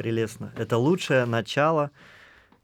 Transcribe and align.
Прелестно. 0.00 0.50
Это 0.56 0.78
лучшее 0.78 1.26
начало 1.26 1.90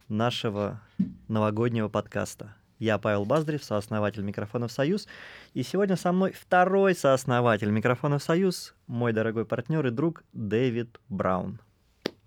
нашего 0.09 0.81
новогоднего 1.29 1.91
подкаста. 1.91 2.57
Я 2.79 2.97
Павел 2.97 3.27
Баздрев, 3.27 3.63
сооснователь 3.63 4.23
микрофонов 4.23 4.73
«Союз». 4.73 5.07
И 5.53 5.63
сегодня 5.63 5.97
со 5.97 6.13
мной 6.13 6.33
второй 6.33 6.95
сооснователь 6.95 7.69
микрофонов 7.69 8.23
«Союз», 8.23 8.75
мой 8.87 9.13
дорогой 9.13 9.45
партнер 9.45 9.87
и 9.87 9.91
друг 9.91 10.25
Дэвид 10.33 10.99
Браун. 11.11 11.61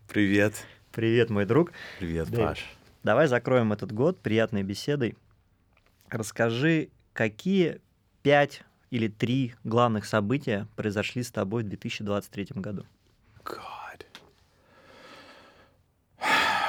Привет. 0.08 0.64
Привет, 0.92 1.32
мой 1.32 1.46
друг. 1.46 1.72
Привет, 1.98 2.30
Дэвид. 2.30 2.46
Паш. 2.46 2.70
Давай 3.02 3.26
закроем 3.26 3.74
этот 3.74 3.92
год 3.92 4.20
приятной 4.20 4.62
беседой. 4.62 5.18
Расскажи, 6.12 6.90
какие 7.14 7.82
пять 8.22 8.62
или 8.92 9.08
три 9.08 9.56
главных 9.64 10.06
события 10.06 10.68
произошли 10.76 11.24
с 11.24 11.32
тобой 11.32 11.64
в 11.64 11.68
2023 11.68 12.50
году? 12.62 12.86
God. 13.44 13.79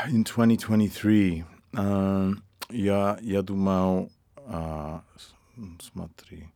In 0.09 0.25
2023 0.25 1.45
uh, 1.73 2.35
я, 2.71 3.19
я 3.21 3.43
думал, 3.43 4.11
uh, 4.37 5.01
смотри, 5.79 6.49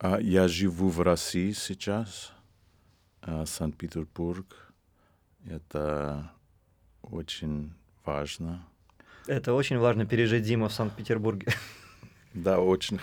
uh, 0.00 0.22
я 0.22 0.48
живу 0.48 0.88
в 0.88 1.02
России 1.02 1.52
сейчас, 1.52 2.32
uh, 3.22 3.44
Санкт-Петербург. 3.44 4.72
Это 5.44 6.32
очень 7.02 7.74
важно. 8.04 8.64
Это 9.26 9.52
очень 9.52 9.78
важно 9.78 10.06
пережить 10.06 10.44
зиму 10.46 10.68
в 10.68 10.72
Санкт-Петербурге. 10.72 11.48
Да, 12.32 12.60
очень 12.60 12.98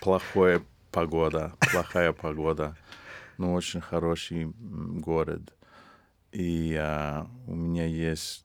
плохое 0.00 0.62
погода, 0.90 1.54
плохая 1.72 2.12
погода, 2.12 2.76
но 3.38 3.54
очень 3.54 3.80
хороший 3.80 4.52
город. 4.58 5.54
И 6.32 6.76
а, 6.78 7.26
у 7.46 7.54
меня 7.54 7.86
есть 7.86 8.44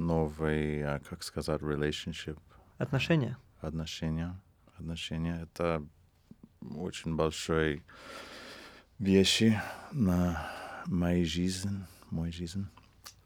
новый, 0.00 0.82
а, 0.82 1.00
как 1.00 1.22
сказать, 1.22 1.60
relationship. 1.60 2.38
Отношения. 2.78 3.36
Отношения. 3.60 4.40
Отношения. 4.76 5.42
Это 5.42 5.86
очень 6.74 7.14
большой 7.14 7.84
вещи 8.98 9.60
на 9.92 10.50
моей 10.86 11.24
жизни, 11.24 11.86
мой 12.10 12.32
жизнь. 12.32 12.66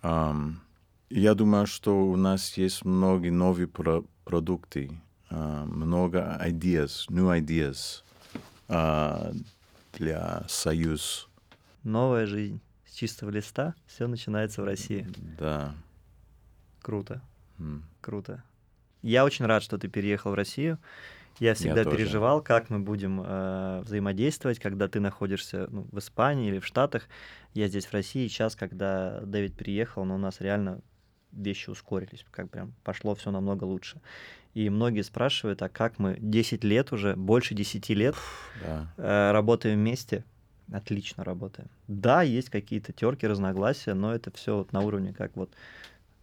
Um, 0.02 0.56
я 1.08 1.34
думаю, 1.34 1.66
что 1.66 2.06
у 2.06 2.16
нас 2.16 2.56
есть 2.58 2.84
многие 2.84 3.30
новые 3.30 3.66
про 3.66 4.04
продукты, 4.24 4.90
uh, 5.30 5.64
много 5.64 6.38
ideas, 6.44 7.06
new 7.08 7.30
ideas 7.30 8.02
uh, 8.68 9.34
для 9.94 10.44
Союз. 10.48 11.28
Новая 11.82 12.26
жизнь 12.26 12.60
с 12.86 12.92
чистого 12.92 13.30
листа, 13.30 13.74
все 13.86 14.06
начинается 14.06 14.62
в 14.62 14.64
России. 14.64 15.06
Да. 15.38 15.74
Круто. 16.84 17.22
Mm. 17.58 17.80
Круто. 18.02 18.42
Я 19.00 19.24
очень 19.24 19.46
рад, 19.46 19.62
что 19.62 19.78
ты 19.78 19.88
переехал 19.88 20.32
в 20.32 20.34
Россию. 20.34 20.78
Я 21.40 21.54
всегда 21.54 21.80
Я 21.80 21.90
переживал, 21.90 22.38
тоже. 22.40 22.46
как 22.46 22.70
мы 22.70 22.78
будем 22.78 23.22
э, 23.24 23.80
взаимодействовать, 23.84 24.58
когда 24.58 24.86
ты 24.86 25.00
находишься 25.00 25.66
ну, 25.70 25.86
в 25.90 25.98
Испании 25.98 26.48
или 26.48 26.58
в 26.58 26.66
Штатах. 26.66 27.08
Я 27.54 27.68
здесь 27.68 27.86
в 27.86 27.92
России. 27.94 28.28
Сейчас, 28.28 28.54
когда 28.54 29.20
Дэвид 29.22 29.56
переехал, 29.56 30.04
но 30.04 30.10
ну, 30.10 30.14
у 30.16 30.18
нас 30.18 30.42
реально 30.42 30.82
вещи 31.32 31.70
ускорились, 31.70 32.24
как 32.30 32.50
прям 32.50 32.74
пошло 32.84 33.14
все 33.14 33.30
намного 33.30 33.64
лучше. 33.64 34.02
И 34.52 34.68
многие 34.68 35.02
спрашивают, 35.02 35.62
а 35.62 35.70
как 35.70 35.98
мы 35.98 36.18
10 36.20 36.62
лет 36.64 36.92
уже, 36.92 37.16
больше 37.16 37.54
10 37.54 37.88
лет 37.88 38.14
да. 38.62 38.92
э, 38.98 39.32
работаем 39.32 39.78
вместе? 39.78 40.22
Отлично 40.72 41.24
работаем. 41.24 41.68
Да, 41.88 42.22
есть 42.22 42.50
какие-то 42.50 42.92
терки, 42.92 43.26
разногласия, 43.26 43.94
но 43.94 44.14
это 44.14 44.30
все 44.30 44.56
вот 44.58 44.72
на 44.72 44.80
уровне, 44.80 45.12
как 45.12 45.34
вот, 45.34 45.50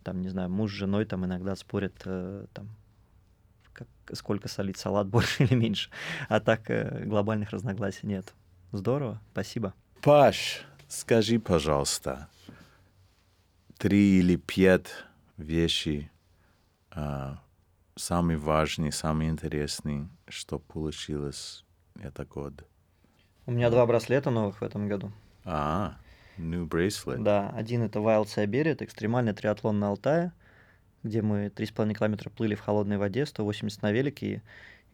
там, 0.04 0.22
не 0.22 0.30
знаю, 0.30 0.50
муж 0.50 0.72
с 0.72 0.76
женой 0.76 1.06
там 1.06 1.26
иногда 1.26 1.56
спорят, 1.56 1.94
э, 2.06 2.46
там, 2.54 2.70
как, 3.74 3.88
сколько 4.14 4.48
солить 4.48 4.78
салат, 4.78 5.08
больше 5.10 5.44
или 5.44 5.56
меньше. 5.56 5.90
А 6.30 6.40
так 6.40 6.70
э, 6.70 7.04
глобальных 7.06 7.52
разногласий 7.52 8.08
нет. 8.08 8.34
Здорово, 8.72 9.22
спасибо. 9.32 9.74
Паш, 10.02 10.66
скажи, 10.88 11.40
пожалуйста, 11.40 12.28
три 13.78 14.20
или 14.20 14.36
пять 14.36 14.90
вещей, 15.38 16.10
э, 16.96 17.36
самый 17.96 18.38
важный, 18.38 18.92
самый 18.92 19.28
интересный, 19.28 20.08
что 20.28 20.60
получилось 20.60 21.66
этот 22.00 22.28
год? 22.30 22.66
У 23.46 23.52
меня 23.52 23.70
два 23.70 23.86
браслета 23.86 24.30
новых 24.30 24.62
в 24.62 24.64
этом 24.64 24.88
году. 24.88 25.12
А, 25.44 25.96
new 26.42 26.68
bracelet. 26.68 27.22
Да, 27.22 27.50
один 27.50 27.84
это 27.84 28.00
Wild 28.00 28.26
Siberia, 28.26 28.72
это 28.72 28.86
экстремальный 28.86 29.34
триатлон 29.34 29.80
на 29.80 29.90
Алтае, 29.90 30.32
где 31.04 31.22
мы 31.22 31.48
3,5 31.48 31.94
километра 31.94 32.30
плыли 32.30 32.56
в 32.56 32.62
холодной 32.62 32.98
воде, 32.98 33.26
180 33.26 33.82
на 33.82 33.92
велике 33.92 34.28
и 34.28 34.42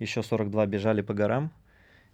еще 0.04 0.24
42 0.24 0.66
бежали 0.68 1.02
по 1.02 1.14
горам. 1.14 1.52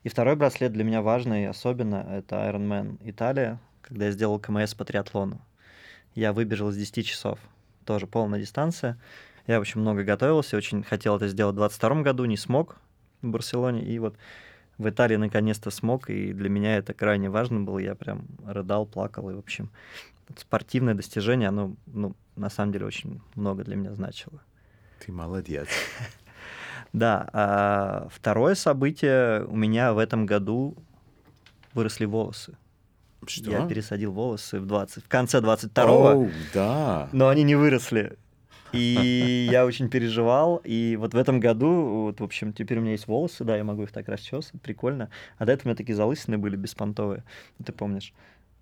И 0.03 0.09
второй 0.09 0.35
браслет 0.35 0.73
для 0.73 0.83
меня 0.83 1.01
важный, 1.01 1.47
особенно, 1.47 2.05
это 2.09 2.35
Ironman 2.35 2.97
Италия, 3.03 3.59
когда 3.81 4.05
я 4.05 4.11
сделал 4.11 4.39
КМС 4.39 4.73
по 4.73 4.85
триатлону. 4.85 5.39
Я 6.15 6.33
выбежал 6.33 6.69
из 6.69 6.77
10 6.77 7.05
часов, 7.05 7.39
тоже 7.85 8.07
полная 8.07 8.39
дистанция. 8.39 8.99
Я, 9.47 9.57
в 9.57 9.61
общем, 9.61 9.81
много 9.81 10.03
готовился, 10.03 10.57
очень 10.57 10.83
хотел 10.83 11.15
это 11.17 11.27
сделать 11.27 11.53
в 11.53 11.57
22 11.57 12.01
году, 12.01 12.25
не 12.25 12.37
смог 12.37 12.77
в 13.21 13.29
Барселоне. 13.29 13.83
И 13.83 13.99
вот 13.99 14.15
в 14.77 14.89
Италии 14.89 15.15
наконец-то 15.15 15.71
смог, 15.71 16.09
и 16.09 16.33
для 16.33 16.49
меня 16.49 16.77
это 16.77 16.93
крайне 16.93 17.29
важно 17.29 17.59
было. 17.61 17.79
Я 17.79 17.95
прям 17.95 18.25
рыдал, 18.45 18.85
плакал, 18.85 19.29
и, 19.29 19.33
в 19.33 19.39
общем, 19.39 19.69
спортивное 20.37 20.93
достижение, 20.93 21.49
оно, 21.49 21.75
ну, 21.85 22.15
на 22.35 22.49
самом 22.49 22.71
деле, 22.71 22.85
очень 22.85 23.21
много 23.35 23.63
для 23.63 23.75
меня 23.75 23.93
значило. 23.93 24.41
Ты 25.05 25.11
молодец. 25.11 25.67
Да. 26.91 27.27
А 27.33 28.07
второе 28.11 28.53
событие 28.53 29.45
у 29.45 29.55
меня 29.55 29.93
в 29.93 29.97
этом 29.97 30.27
году 30.27 30.77
выросли 31.73 32.05
волосы. 32.05 32.55
Что? 33.25 33.49
Я 33.49 33.67
пересадил 33.67 34.11
волосы 34.11 34.59
в 34.59 34.67
20, 34.67 35.03
в 35.03 35.07
конце 35.07 35.39
22-го. 35.39 36.25
Oh, 36.25 36.31
да. 36.53 37.09
Но 37.11 37.29
они 37.29 37.41
не 37.41 37.55
выросли. 37.55 38.17
И 38.73 39.47
я 39.51 39.65
очень 39.65 39.89
переживал. 39.89 40.61
И 40.63 40.97
вот 40.99 41.13
в 41.13 41.17
этом 41.17 41.39
году, 41.39 42.03
вот, 42.05 42.19
в 42.19 42.23
общем, 42.23 42.53
теперь 42.53 42.79
у 42.79 42.81
меня 42.81 42.91
есть 42.91 43.07
волосы, 43.07 43.43
да, 43.43 43.55
я 43.55 43.63
могу 43.63 43.83
их 43.83 43.91
так 43.91 44.09
расчесывать, 44.09 44.61
прикольно. 44.61 45.09
А 45.37 45.45
до 45.45 45.53
этого 45.53 45.67
у 45.67 45.69
меня 45.69 45.77
такие 45.77 45.95
залысины 45.95 46.37
были 46.37 46.55
беспонтовые, 46.55 47.23
ты 47.63 47.71
помнишь. 47.71 48.13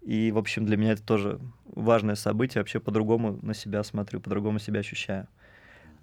И, 0.01 0.31
в 0.31 0.37
общем, 0.37 0.65
для 0.65 0.77
меня 0.77 0.93
это 0.93 1.03
тоже 1.03 1.39
важное 1.65 2.15
событие. 2.15 2.61
Вообще 2.61 2.79
по-другому 2.79 3.39
на 3.41 3.53
себя 3.53 3.83
смотрю, 3.83 4.19
по-другому 4.19 4.59
себя 4.59 4.79
ощущаю. 4.79 5.27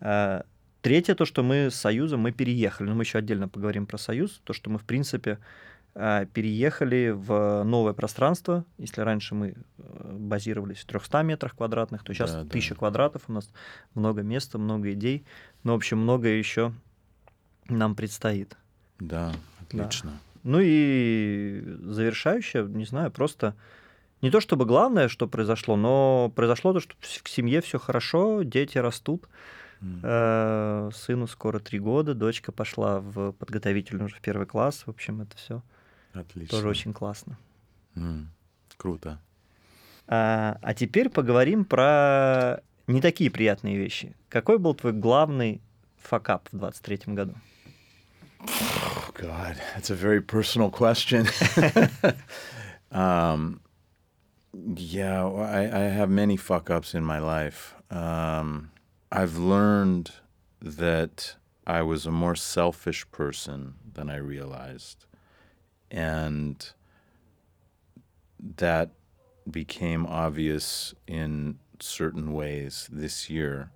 А, 0.01 0.45
третье, 0.83 1.15
то, 1.15 1.25
что 1.25 1.43
мы 1.43 1.71
с 1.71 1.75
Союзом, 1.75 2.21
мы 2.21 2.33
переехали. 2.33 2.89
Но 2.89 2.95
мы 2.95 3.03
еще 3.03 3.19
отдельно 3.19 3.49
поговорим 3.49 3.87
про 3.87 3.99
Союз. 3.99 4.41
То, 4.45 4.53
что 4.53 4.71
мы, 4.71 4.79
в 4.79 4.85
принципе, 4.85 5.39
переехали 6.33 7.11
в 7.11 7.65
новое 7.65 7.93
пространство. 7.93 8.65
Если 8.79 9.01
раньше 9.01 9.35
мы 9.35 9.55
э, 9.79 10.17
базировались 10.17 10.79
в 10.79 10.85
300 10.85 11.23
метрах 11.25 11.57
квадратных, 11.57 12.05
то 12.05 12.15
сейчас 12.15 12.33
да, 12.33 12.41
1000 12.43 12.71
да. 12.71 12.79
квадратов, 12.79 13.23
у 13.27 13.33
нас 13.33 13.51
много 13.95 14.23
места, 14.23 14.59
много 14.59 14.93
идей. 14.93 15.25
Но, 15.65 15.73
в 15.73 15.77
общем, 15.77 15.99
многое 15.99 16.39
еще 16.39 16.73
нам 17.69 17.97
предстоит. 17.97 18.57
Да, 19.01 19.33
отлично. 19.61 20.11
Да. 20.11 20.19
Ну 20.45 20.61
и 20.63 21.65
завершающее, 21.81 22.65
не 22.65 22.85
знаю, 22.85 23.11
просто 23.11 23.57
не 24.23 24.31
то 24.31 24.41
чтобы 24.41 24.67
главное, 24.67 25.09
что 25.09 25.27
произошло, 25.27 25.75
но 25.75 26.33
произошло 26.35 26.75
то, 26.75 26.81
что 26.81 26.95
в 27.01 27.29
семье 27.29 27.61
все 27.61 27.81
хорошо, 27.81 28.43
дети 28.45 28.79
растут. 28.79 29.29
Mm. 29.81 30.93
Сыну 30.93 31.27
скоро 31.27 31.59
три 31.59 31.81
года, 31.81 32.15
дочка 32.15 32.53
пошла 32.53 33.01
в 33.01 33.33
подготовительный 33.33 34.05
уже 34.05 34.17
в 34.17 34.21
первый 34.21 34.47
класс. 34.47 34.85
В 34.87 34.91
общем, 34.91 35.23
это 35.23 35.37
все 35.37 35.63
Отлично. 36.19 36.57
Тоже 36.57 36.69
очень 36.69 36.93
классно. 36.93 37.37
Mm, 37.95 38.27
круто. 38.77 39.19
А, 40.07 40.59
а 40.63 40.75
теперь 40.75 41.11
поговорим 41.11 41.65
про 41.65 42.61
не 42.87 43.01
такие 43.01 43.31
приятные 43.31 43.77
вещи. 43.77 44.17
Какой 44.29 44.59
был 44.59 44.75
твой 44.75 44.93
главный 44.93 45.61
факап 45.99 46.49
в 46.51 46.57
23 46.57 47.15
году? 47.15 47.35
Oh, 48.41 49.13
God, 49.15 49.57
that's 49.75 49.91
a 49.91 49.95
very 49.95 50.21
personal 50.23 50.71
question. 50.71 51.27
um, 52.93 53.61
yeah, 54.77 55.27
I, 55.27 55.63
I 55.65 55.85
have 55.89 56.09
many 56.09 56.37
fuck 56.37 56.71
ups 56.71 56.95
in 56.95 57.05
my 57.05 57.19
life. 57.19 57.75
Um, 57.91 58.71
I've 59.11 59.37
learned 59.37 60.13
that 60.63 61.35
I 61.67 61.83
was 61.83 62.07
a 62.07 62.13
more 62.13 62.37
selfish 62.37 63.11
person 63.11 63.75
than 63.93 64.09
I 64.09 64.17
realized. 64.17 65.05
And 65.91 66.71
that 68.57 68.91
became 69.51 70.07
obvious 70.07 70.95
in 71.07 71.59
certain 71.81 72.33
ways 72.33 72.89
this 72.93 73.31
year. 73.31 73.71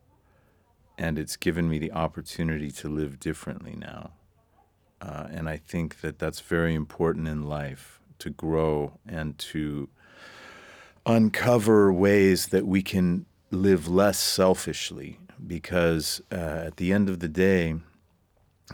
And 0.99 1.19
it's 1.19 1.37
given 1.37 1.69
me 1.69 1.79
the 1.79 1.93
opportunity 1.93 2.71
to 2.73 2.89
live 2.89 3.19
differently 3.19 3.75
now. 3.77 4.13
Uh, 5.01 5.27
and 5.31 5.49
I 5.49 5.57
think 5.57 6.01
that 6.01 6.19
that's 6.19 6.41
very 6.41 6.75
important 6.75 7.27
in 7.27 7.43
life 7.43 8.01
to 8.21 8.31
grow 8.31 8.99
and 9.07 9.37
to 9.37 9.89
uncover 11.05 11.93
ways 11.93 12.49
that 12.49 12.67
we 12.67 12.83
can 12.83 13.27
live 13.51 13.89
less 13.89 14.19
selfishly 14.19 15.19
because 15.45 16.23
uh, 16.31 16.37
at 16.67 16.77
the 16.77 16.93
end 16.93 17.09
of 17.09 17.19
the 17.19 17.29
day, 17.29 17.75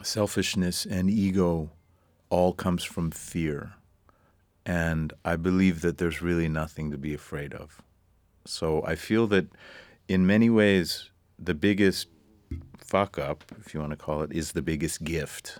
selfishness 0.02 0.84
and 0.84 1.08
ego 1.08 1.70
all 2.29 2.53
comes 2.53 2.83
from 2.83 3.11
fear. 3.11 3.73
And 4.65 5.13
I 5.25 5.35
believe 5.35 5.81
that 5.81 5.97
there's 5.97 6.21
really 6.21 6.47
nothing 6.47 6.91
to 6.91 6.97
be 6.97 7.13
afraid 7.13 7.53
of. 7.53 7.81
So 8.45 8.83
I 8.85 8.95
feel 8.95 9.27
that 9.27 9.45
in 10.07 10.25
many 10.25 10.49
ways, 10.49 11.09
the 11.37 11.53
biggest 11.53 12.07
fuck 12.77 13.17
up, 13.17 13.43
if 13.59 13.73
you 13.73 13.79
want 13.81 13.91
to 13.91 13.97
call 13.97 14.21
it, 14.23 14.31
is 14.31 14.53
the 14.53 14.61
biggest 14.61 15.03
gift. 15.03 15.59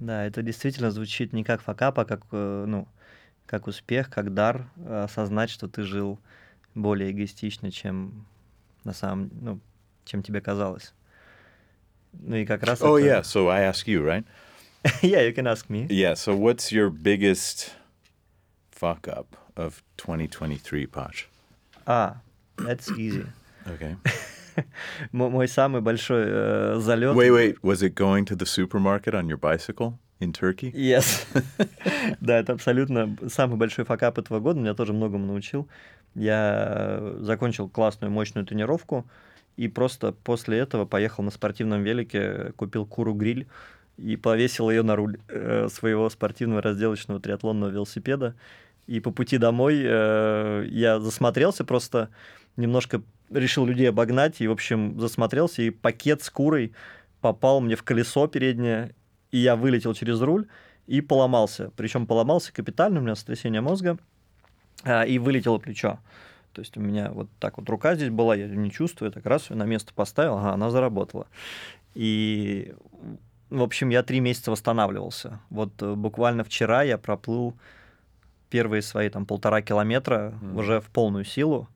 Да, 0.00 0.24
это 0.24 0.42
действительно 0.42 0.90
звучит 0.90 1.32
не 1.32 1.44
как 1.44 1.60
факап, 1.62 1.98
а 2.00 2.04
как, 2.04 2.22
э, 2.32 2.64
ну, 2.66 2.88
как 3.46 3.68
успех, 3.68 4.10
как 4.10 4.34
дар 4.34 4.68
э, 4.84 5.04
осознать, 5.04 5.50
что 5.50 5.68
ты 5.68 5.84
жил 5.84 6.18
более 6.74 7.12
эгоистично, 7.12 7.70
чем 7.70 8.26
на 8.82 8.92
самом, 8.92 9.30
ну, 9.40 9.60
чем 10.04 10.22
тебе 10.24 10.40
казалось. 10.40 10.92
Ну 12.12 12.34
и 12.36 12.44
как 12.44 12.64
раз 12.64 12.80
Oh, 12.82 12.96
это- 12.96 13.06
yeah. 13.06 13.22
So 13.22 13.48
I 13.48 13.62
ask 13.62 13.86
you, 13.86 14.02
right? 14.04 14.24
yeah, 15.01 15.21
you 15.21 15.33
can 15.33 15.47
ask 15.47 15.69
me. 15.69 15.87
Yeah. 15.89 16.13
So 16.15 16.35
what's 16.35 16.71
your 16.71 16.89
biggest 16.89 17.71
fuck 18.71 19.07
up 19.07 19.35
of 19.55 19.83
2023, 19.97 20.85
Posh? 20.87 21.27
А, 21.85 22.17
that's 22.57 22.91
easy. 22.97 23.25
Okay. 23.69 23.97
Мо- 25.11 25.29
Мой 25.29 25.47
самый 25.49 25.81
большой 25.81 26.23
э, 26.25 26.79
залет. 26.79 27.15
Wait, 27.15 27.31
wait. 27.31 27.57
Was 27.63 27.83
it 27.83 27.95
going 27.95 28.23
to 28.25 28.35
the 28.35 28.45
supermarket 28.45 29.13
on 29.13 29.27
your 29.27 29.35
bicycle 29.37 29.99
in 30.21 30.31
Turkey? 30.31 30.71
Yes. 30.73 31.25
да, 32.21 32.39
это 32.39 32.53
абсолютно 32.53 33.17
самый 33.27 33.57
большой 33.57 33.83
факап 33.83 34.17
этого 34.17 34.39
года. 34.39 34.57
Меня 34.61 34.73
тоже 34.73 34.93
многому 34.93 35.25
научил. 35.25 35.67
Я 36.15 37.13
закончил 37.19 37.67
классную, 37.67 38.09
мощную 38.09 38.45
тренировку 38.45 39.05
и 39.57 39.67
просто 39.67 40.13
после 40.13 40.59
этого 40.59 40.85
поехал 40.85 41.23
на 41.23 41.31
спортивном 41.31 41.83
велике, 41.83 42.53
купил 42.55 42.85
куру-гриль 42.85 43.47
и 43.97 44.15
повесил 44.15 44.69
ее 44.69 44.83
на 44.83 44.95
руль 44.95 45.17
э, 45.27 45.67
своего 45.69 46.09
спортивного 46.09 46.61
разделочного 46.61 47.19
триатлонного 47.19 47.71
велосипеда. 47.71 48.35
И 48.85 48.99
по 48.99 49.11
пути 49.11 49.37
домой 49.37 49.81
э, 49.83 50.65
я 50.69 50.99
засмотрелся 50.99 51.65
просто, 51.65 52.09
немножко 52.55 53.01
решил 53.29 53.65
людей 53.65 53.89
обогнать, 53.89 54.39
и, 54.39 54.47
в 54.47 54.51
общем, 54.51 54.99
засмотрелся, 54.99 55.61
и 55.61 55.69
пакет 55.69 56.23
с 56.23 56.29
курой 56.29 56.73
попал 57.21 57.59
мне 57.59 57.75
в 57.75 57.83
колесо 57.83 58.27
переднее, 58.27 58.95
и 59.31 59.39
я 59.39 59.55
вылетел 59.55 59.93
через 59.93 60.21
руль 60.21 60.47
и 60.85 61.01
поломался. 61.01 61.71
Причем 61.75 62.07
поломался 62.07 62.53
капитально, 62.53 62.99
у 62.99 63.03
меня 63.03 63.15
сотрясение 63.15 63.61
мозга, 63.61 63.97
а, 64.83 65.03
и 65.03 65.19
вылетело 65.19 65.57
плечо. 65.57 65.99
То 66.53 66.61
есть 66.61 66.77
у 66.77 66.81
меня 66.81 67.11
вот 67.11 67.29
так 67.39 67.57
вот 67.57 67.69
рука 67.69 67.95
здесь 67.95 68.09
была, 68.09 68.35
я 68.35 68.47
не 68.47 68.71
чувствую, 68.71 69.11
так 69.11 69.25
раз 69.25 69.49
ее 69.49 69.57
на 69.57 69.65
место 69.65 69.93
поставил, 69.93 70.37
ага, 70.37 70.53
она 70.53 70.69
заработала. 70.69 71.27
И, 71.93 72.73
в 73.49 73.61
общем, 73.61 73.89
я 73.89 74.03
три 74.03 74.19
месяца 74.19 74.51
восстанавливался. 74.51 75.39
Вот 75.49 75.81
э, 75.81 75.93
буквально 75.95 76.43
вчера 76.43 76.83
я 76.83 76.97
проплыл 76.97 77.53
первые 78.49 78.81
свои 78.81 79.09
там 79.09 79.25
полтора 79.25 79.61
километра 79.61 80.33
Мгм. 80.41 80.57
уже 80.57 80.79
в 80.81 80.85
полную 80.85 81.25
силу. 81.25 81.67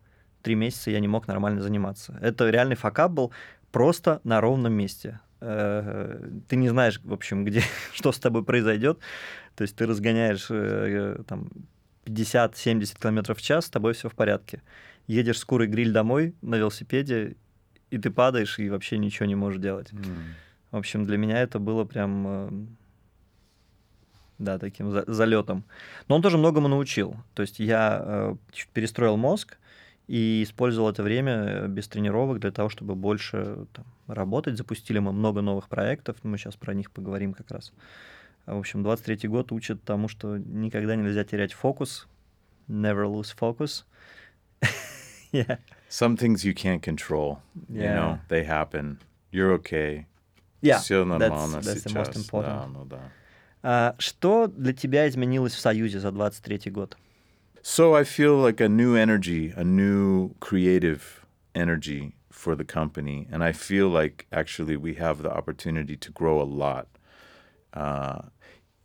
Три 0.41 0.55
месяца 0.55 0.91
я 0.91 0.99
не 0.99 1.07
мог 1.07 1.27
нормально 1.27 1.61
заниматься. 1.61 2.17
Это 2.21 2.49
реальный 2.49 2.75
факап 2.75 3.11
был 3.11 3.31
просто 3.71 4.19
на 4.23 4.41
ровном 4.41 4.73
месте. 4.73 5.19
Э, 5.41 6.29
Ты 6.47 6.55
не 6.55 6.69
знаешь, 6.69 6.99
в 7.03 7.13
общем, 7.13 7.45
где, 7.45 7.61
что 7.93 8.11
с 8.11 8.19
тобой 8.19 8.43
произойдет. 8.43 8.99
То 9.55 9.63
есть 9.63 9.75
ты 9.75 9.85
разгоняешь 9.85 10.47
э, 10.49 11.23
там 11.27 11.49
50-70 12.05 12.99
километров 12.99 13.37
в 13.37 13.41
час, 13.41 13.65
с 13.65 13.69
тобой 13.69 13.93
все 13.93 14.09
в 14.09 14.13
порядке. 14.15 14.61
Едешь 15.07 15.39
с 15.39 15.45
курой 15.45 15.67
гриль 15.67 15.91
домой 15.91 16.33
на 16.41 16.55
велосипеде, 16.55 17.35
и 17.89 17.97
ты 17.97 18.09
падаешь, 18.11 18.59
и 18.59 18.69
вообще 18.69 18.97
ничего 18.97 19.25
не 19.25 19.35
можешь 19.35 19.59
делать. 19.61 19.91
В 20.71 20.77
общем, 20.77 21.05
для 21.05 21.17
меня 21.17 21.41
это 21.41 21.59
было 21.59 21.83
прям, 21.85 22.27
э, 22.27 22.49
да, 24.39 24.57
таким 24.57 24.91
за- 24.91 25.03
залетом. 25.07 25.63
Но 26.07 26.15
он 26.15 26.21
тоже 26.21 26.37
многому 26.37 26.67
научил. 26.67 27.15
То 27.33 27.41
есть 27.41 27.59
я 27.59 28.01
э, 28.03 28.35
перестроил 28.73 29.17
мозг 29.17 29.57
и 30.07 30.41
использовал 30.43 30.89
это 30.89 31.03
время 31.03 31.31
э, 31.33 31.67
без 31.67 31.87
тренировок 31.87 32.39
для 32.39 32.51
того, 32.51 32.69
чтобы 32.69 32.95
больше 32.95 33.65
там, 33.73 33.85
работать. 34.07 34.57
Запустили 34.57 34.99
мы 34.99 35.11
много 35.11 35.41
новых 35.41 35.67
проектов, 35.69 36.17
мы 36.23 36.37
сейчас 36.37 36.55
про 36.55 36.73
них 36.73 36.89
поговорим 36.91 37.33
как 37.33 37.51
раз. 37.51 37.73
В 38.47 38.57
общем, 38.57 38.83
23-й 38.85 39.27
год 39.27 39.51
учит 39.51 39.83
тому, 39.83 40.07
что 40.07 40.37
никогда 40.37 40.95
нельзя 40.95 41.23
терять 41.23 41.53
фокус. 41.53 42.07
Never 42.67 43.05
lose 43.05 43.35
focus. 43.37 43.85
Yeah. 45.33 45.59
Some 45.89 46.17
things 46.17 46.43
you 46.43 46.53
can't 46.53 46.81
control. 46.81 47.37
You 47.69 47.83
Yeah. 47.83 47.95
know, 47.95 48.19
they 48.27 48.43
happen. 48.45 48.97
You're 49.31 49.53
okay. 49.61 50.05
Yeah, 50.62 50.78
Все 50.80 51.04
нормально 51.04 51.60
that's, 51.60 51.66
that's 51.66 51.84
the 51.84 51.94
most 51.94 52.12
сейчас. 52.12 52.16
important. 52.16 52.56
Да, 52.56 52.66
ну 52.66 52.84
да. 52.84 53.00
А, 53.62 53.94
что 53.98 54.46
для 54.46 54.72
тебя 54.72 55.08
изменилось 55.08 55.54
в 55.54 55.60
Союзе 55.60 56.00
за 56.00 56.08
23-й 56.08 56.70
год? 56.70 56.96
So 57.62 57.94
I 57.94 58.04
feel 58.04 58.36
like 58.40 58.60
a 58.60 58.68
new 58.68 58.94
energy, 58.94 59.52
a 59.56 59.64
new 59.64 60.34
creative 60.38 61.26
energy 61.54 62.14
for 62.30 62.54
the 62.54 62.64
company. 62.64 63.26
And 63.30 63.42
I 63.42 63.52
feel 63.52 63.88
like 63.88 64.26
actually 64.30 64.76
we 64.76 64.94
have 64.94 65.22
the 65.22 65.32
opportunity 65.32 65.96
to 65.96 66.12
grow 66.12 66.40
a 66.40 66.44
lot. 66.44 66.86
Uh, 67.74 68.22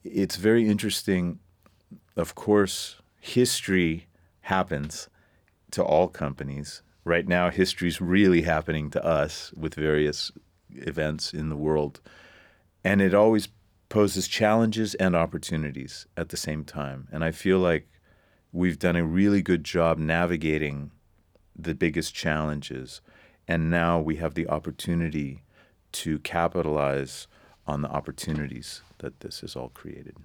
it's 0.04 0.38
very 0.38 0.68
interesting. 0.68 1.40
Of 2.18 2.34
course, 2.34 2.96
history 3.20 4.08
happens 4.42 5.10
to 5.72 5.84
all 5.84 6.08
companies. 6.08 6.82
Right 7.04 7.28
now, 7.28 7.50
history's 7.52 8.02
really 8.02 8.42
happening 8.42 8.90
to 8.92 9.06
us 9.06 9.54
with 9.56 9.76
various 9.76 10.32
events 10.83 11.33
in 11.33 11.49
the 11.49 11.57
world. 11.57 12.01
And 12.85 13.01
it 13.01 13.15
always 13.15 13.49
poses 13.89 14.29
challenges 14.29 14.95
and 14.97 15.15
opportunities 15.15 16.07
at 16.17 16.31
the 16.31 16.37
same 16.37 16.65
time. 16.65 17.09
And 17.13 17.25
I 17.25 17.31
feel 17.31 17.59
like 17.59 17.89
we've 18.53 18.79
done 18.79 18.97
a 18.97 19.05
really 19.05 19.43
good 19.43 19.65
job 19.65 19.99
navigating 19.99 20.91
the 21.55 21.75
biggest 21.75 22.15
challenges. 22.15 23.01
And 23.49 23.71
now 23.71 24.01
we 24.01 24.17
have 24.17 24.35
the 24.35 24.49
opportunity 24.49 25.43
to 25.93 26.19
capitalize 26.21 27.27
on 27.67 27.83
the 27.83 27.89
opportunities 27.89 28.83
that 28.99 29.21
this 29.21 29.41
has 29.41 29.57
all 29.57 29.71
created. 29.71 30.17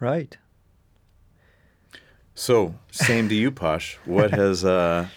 Right. 0.00 0.36
So, 2.34 2.76
same 2.90 3.28
to 3.28 3.34
you, 3.34 3.50
Posh. 3.50 3.98
What 4.04 4.30
has 4.42 4.64
uh, 4.64 5.08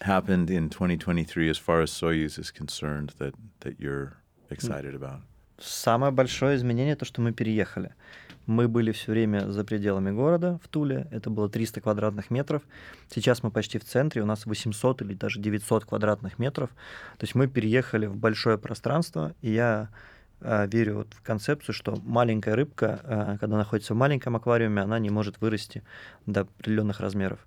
happened 0.00 0.50
in 0.50 0.68
2023 0.70 1.50
as 1.50 1.58
far 1.58 1.80
as 1.80 1.90
Soyuz 1.90 2.38
is 2.38 2.50
concerned 2.50 3.12
that, 3.18 3.34
that 3.60 3.78
you're 3.78 4.16
excited 4.50 4.94
about? 4.94 5.20
Самое 5.58 6.10
большое 6.10 6.56
изменение 6.56 6.96
то, 6.96 7.04
что 7.04 7.20
мы 7.20 7.32
переехали. 7.32 7.94
Мы 8.46 8.66
были 8.66 8.92
все 8.92 9.12
время 9.12 9.50
за 9.50 9.62
пределами 9.62 10.10
города 10.10 10.58
в 10.64 10.68
Туле, 10.68 11.06
это 11.10 11.28
было 11.28 11.48
300 11.48 11.82
квадратных 11.82 12.30
метров. 12.30 12.62
Сейчас 13.10 13.42
мы 13.42 13.50
почти 13.50 13.78
в 13.78 13.84
центре, 13.84 14.22
у 14.22 14.26
нас 14.26 14.46
800 14.46 15.02
или 15.02 15.14
даже 15.14 15.38
900 15.38 15.84
квадратных 15.84 16.38
метров. 16.38 16.70
То 17.18 17.24
есть 17.24 17.34
мы 17.34 17.46
переехали 17.46 18.06
в 18.06 18.16
большое 18.16 18.56
пространство, 18.56 19.34
и 19.42 19.52
я 19.52 19.90
э, 20.40 20.66
верю 20.66 20.96
вот 20.96 21.12
в 21.12 21.22
концепцию, 21.22 21.74
что 21.74 21.96
маленькая 22.02 22.56
рыбка, 22.56 23.00
э, 23.04 23.36
когда 23.38 23.58
находится 23.58 23.92
в 23.92 23.98
маленьком 23.98 24.34
аквариуме, 24.34 24.82
она 24.82 24.98
не 24.98 25.10
может 25.10 25.40
вырасти 25.42 25.82
до 26.24 26.40
определенных 26.40 27.00
размеров. 27.00 27.46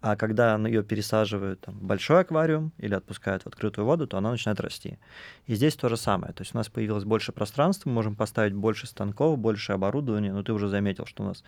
А 0.00 0.14
когда 0.16 0.56
ее 0.56 0.84
пересаживают 0.84 1.60
там, 1.62 1.74
в 1.74 1.82
большой 1.82 2.20
аквариум 2.20 2.72
или 2.78 2.94
отпускают 2.94 3.42
в 3.42 3.46
открытую 3.48 3.84
воду, 3.84 4.06
то 4.06 4.16
она 4.16 4.30
начинает 4.30 4.60
расти. 4.60 4.98
И 5.46 5.56
здесь 5.56 5.74
то 5.74 5.88
же 5.88 5.96
самое. 5.96 6.32
То 6.32 6.42
есть 6.42 6.54
у 6.54 6.58
нас 6.58 6.68
появилось 6.68 7.04
больше 7.04 7.32
пространства, 7.32 7.88
мы 7.88 7.96
можем 7.96 8.14
поставить 8.14 8.54
больше 8.54 8.86
станков, 8.86 9.38
больше 9.38 9.72
оборудования. 9.72 10.32
Ну, 10.32 10.44
ты 10.44 10.52
уже 10.52 10.68
заметил, 10.68 11.04
что 11.04 11.24
у 11.24 11.26
нас 11.26 11.42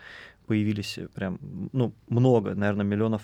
появились 0.47 0.97
э, 0.97 1.07
прям, 1.07 1.39
ну, 1.71 1.93
много, 2.09 2.53
наверное, 2.53 2.85
миллионов 2.85 3.21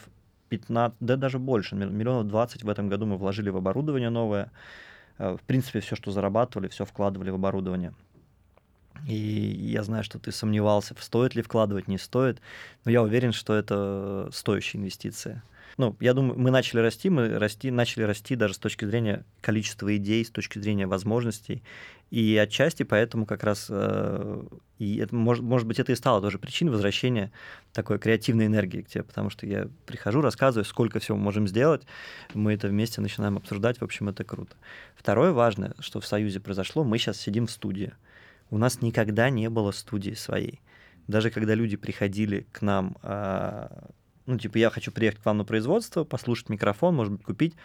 15, 0.48 0.98
да 1.02 1.18
даже 1.18 1.40
больше, 1.40 1.76
мил- 1.76 1.90
миллионов 1.90 2.28
20 2.28 2.64
в 2.64 2.70
этом 2.70 2.88
году 2.88 3.06
мы 3.06 3.18
вложили 3.18 3.50
в 3.50 3.58
оборудование 3.58 4.10
новое. 4.10 4.50
Э, 5.18 5.36
В 5.36 5.42
принципе, 5.46 5.82
все, 5.82 5.98
что 5.98 6.12
зарабатывали, 6.12 6.70
все 6.70 6.86
вкладывали 6.86 7.32
в 7.32 7.36
оборудование. 7.36 7.94
И 9.06 9.16
я 9.16 9.84
знаю, 9.84 10.04
что 10.04 10.20
ты 10.20 10.32
сомневался, 10.32 10.96
стоит 11.00 11.36
ли 11.36 11.42
вкладывать, 11.42 11.88
не 11.88 11.98
стоит, 11.98 12.42
но 12.86 12.92
я 12.92 13.02
уверен, 13.02 13.32
что 13.32 13.54
это 13.54 14.30
стоящая 14.32 14.80
инвестиция. 14.80 15.44
Ну, 15.78 15.96
я 16.00 16.16
думаю, 16.16 16.40
мы 16.40 16.50
начали 16.50 16.80
расти, 16.80 17.10
мы 17.10 17.38
расти, 17.38 17.70
начали 17.70 18.04
расти 18.04 18.36
даже 18.36 18.56
с 18.56 18.58
точки 18.58 18.86
зрения 18.86 19.24
количества 19.42 19.96
идей, 19.96 20.26
с 20.26 20.32
точки 20.32 20.58
зрения 20.58 20.88
возможностей. 20.88 21.62
И 22.10 22.36
отчасти 22.38 22.84
поэтому 22.84 23.28
как 23.28 23.44
раз, 23.44 23.68
э, 23.70 24.44
и 24.80 24.98
это, 24.98 25.14
может, 25.14 25.44
может 25.44 25.68
быть, 25.68 25.78
это 25.78 25.92
и 25.92 25.96
стало 25.96 26.22
тоже 26.22 26.40
причиной 26.40 26.72
возвращения 26.72 27.32
такой 27.74 28.00
креативной 28.00 28.48
энергии 28.48 28.82
к 28.82 28.88
тебе, 28.88 29.04
потому 29.04 29.30
что 29.30 29.46
я 29.46 29.68
прихожу, 29.86 30.22
рассказываю, 30.22 30.66
сколько 30.66 31.00
всего 31.00 31.18
мы 31.18 31.26
можем 31.26 31.48
сделать, 31.48 31.84
мы 32.34 32.54
это 32.54 32.70
вместе 32.70 33.02
начинаем 33.02 33.38
обсуждать, 33.38 33.80
в 33.80 33.84
общем, 33.84 34.10
это 34.10 34.24
круто. 34.24 34.56
Второе 34.96 35.32
важное, 35.32 35.76
что 35.80 36.00
в 36.00 36.08
Союзе 36.08 36.40
произошло, 36.40 36.84
мы 36.84 36.98
сейчас 36.98 37.18
сидим 37.18 37.46
в 37.46 37.52
студии. 37.52 37.94
У 38.50 38.58
нас 38.58 38.82
никогда 38.82 39.30
не 39.30 39.50
было 39.50 39.72
студии 39.72 40.14
своей. 40.14 40.62
Даже 41.08 41.32
когда 41.32 41.54
люди 41.56 41.78
приходили 41.78 42.48
к 42.52 42.62
нам 42.62 42.98
а, 43.02 43.90
ну, 44.28 44.38
типа, 44.38 44.58
я 44.58 44.70
хочу 44.70 44.92
приехать 44.92 45.22
к 45.22 45.26
вам 45.26 45.38
на 45.38 45.46
производство, 45.46 46.04
послушать 46.04 46.50
микрофон, 46.50 46.96
может 46.96 47.14
быть, 47.14 47.24
купить. 47.24 47.56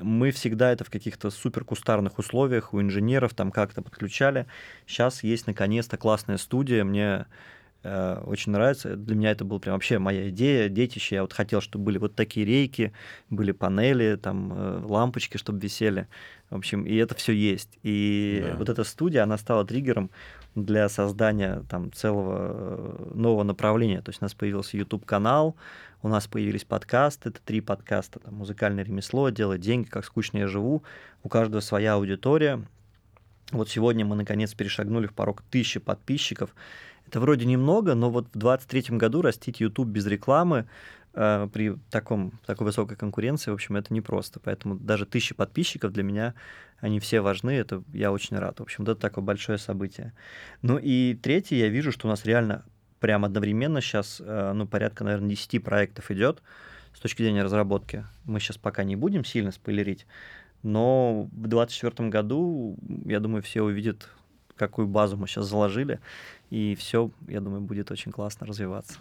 Мы 0.00 0.30
всегда 0.30 0.72
это 0.72 0.82
в 0.84 0.90
каких-то 0.90 1.30
супер 1.30 1.64
кустарных 1.64 2.18
условиях 2.18 2.72
у 2.72 2.80
инженеров 2.80 3.34
там 3.34 3.52
как-то 3.52 3.82
подключали. 3.82 4.46
Сейчас 4.86 5.22
есть 5.22 5.46
наконец-то 5.46 5.98
классная 5.98 6.38
студия. 6.38 6.82
Мне 6.82 7.26
очень 7.82 8.52
нравится. 8.52 8.96
Для 8.96 9.14
меня 9.14 9.30
это 9.30 9.44
была 9.44 9.60
прям 9.60 9.74
вообще 9.74 9.98
моя 9.98 10.28
идея, 10.30 10.68
детище. 10.68 11.16
Я 11.16 11.22
вот 11.22 11.32
хотел, 11.32 11.60
чтобы 11.60 11.86
были 11.86 11.98
вот 11.98 12.14
такие 12.14 12.44
рейки, 12.44 12.92
были 13.30 13.52
панели, 13.52 14.16
там 14.16 14.52
э, 14.52 14.82
лампочки, 14.84 15.36
чтобы 15.36 15.60
висели. 15.60 16.08
В 16.50 16.56
общем, 16.56 16.84
и 16.84 16.96
это 16.96 17.14
все 17.14 17.32
есть. 17.32 17.78
И 17.84 18.42
да. 18.44 18.56
вот 18.56 18.68
эта 18.68 18.82
студия, 18.82 19.22
она 19.22 19.38
стала 19.38 19.64
триггером 19.64 20.10
для 20.54 20.88
создания 20.88 21.62
там 21.68 21.92
целого 21.92 23.08
э, 23.10 23.12
нового 23.14 23.44
направления. 23.44 24.02
То 24.02 24.10
есть 24.10 24.20
у 24.20 24.24
нас 24.24 24.34
появился 24.34 24.76
YouTube-канал, 24.76 25.54
у 26.02 26.08
нас 26.08 26.26
появились 26.26 26.64
подкасты, 26.64 27.28
это 27.28 27.40
три 27.44 27.60
подкаста, 27.60 28.18
там, 28.18 28.34
музыкальное 28.34 28.84
ремесло, 28.84 29.30
делать 29.30 29.60
деньги, 29.60 29.88
как 29.88 30.04
скучно 30.04 30.38
я 30.38 30.46
живу. 30.48 30.82
У 31.22 31.28
каждого 31.28 31.60
своя 31.60 31.94
аудитория. 31.94 32.64
Вот 33.50 33.70
сегодня 33.70 34.04
мы 34.04 34.14
наконец 34.16 34.52
перешагнули 34.52 35.06
в 35.06 35.14
порог 35.14 35.42
тысячи 35.50 35.80
подписчиков. 35.80 36.54
Это 37.08 37.20
вроде 37.20 37.46
немного, 37.46 37.94
но 37.94 38.10
вот 38.10 38.26
в 38.26 38.38
2023 38.38 38.98
году 38.98 39.22
растить 39.22 39.60
YouTube 39.60 39.88
без 39.88 40.04
рекламы 40.04 40.68
э, 41.14 41.48
при 41.50 41.76
таком, 41.90 42.32
такой 42.44 42.66
высокой 42.66 42.98
конкуренции, 42.98 43.50
в 43.50 43.54
общем, 43.54 43.76
это 43.76 43.94
непросто. 43.94 44.40
Поэтому 44.40 44.74
даже 44.74 45.06
тысячи 45.06 45.34
подписчиков 45.34 45.90
для 45.90 46.02
меня, 46.02 46.34
они 46.80 47.00
все 47.00 47.22
важны, 47.22 47.52
это 47.52 47.82
я 47.94 48.12
очень 48.12 48.36
рад. 48.36 48.58
В 48.60 48.62
общем, 48.62 48.82
это 48.82 48.94
такое 48.94 49.24
большое 49.24 49.56
событие. 49.56 50.12
Ну 50.60 50.76
и 50.76 51.14
третье, 51.14 51.56
я 51.56 51.68
вижу, 51.68 51.92
что 51.92 52.08
у 52.08 52.10
нас 52.10 52.26
реально 52.26 52.66
прям 53.00 53.24
одновременно 53.24 53.80
сейчас, 53.80 54.20
э, 54.22 54.52
ну, 54.54 54.66
порядка, 54.66 55.02
наверное, 55.02 55.30
10 55.30 55.64
проектов 55.64 56.10
идет 56.10 56.42
с 56.94 57.00
точки 57.00 57.22
зрения 57.22 57.42
разработки. 57.42 58.04
Мы 58.26 58.38
сейчас 58.38 58.58
пока 58.58 58.84
не 58.84 58.96
будем 58.96 59.24
сильно 59.24 59.50
спойлерить, 59.50 60.06
но 60.62 61.22
в 61.32 61.48
2024 61.48 62.10
году, 62.10 62.76
я 63.06 63.18
думаю, 63.18 63.42
все 63.42 63.62
увидят, 63.62 64.10
какую 64.58 64.88
базу 64.88 65.16
мы 65.16 65.26
сейчас 65.26 65.46
заложили, 65.46 66.00
и 66.50 66.74
все, 66.74 67.10
я 67.28 67.40
думаю, 67.40 67.62
будет 67.62 67.90
очень 67.90 68.12
классно 68.12 68.46
развиваться. 68.46 68.98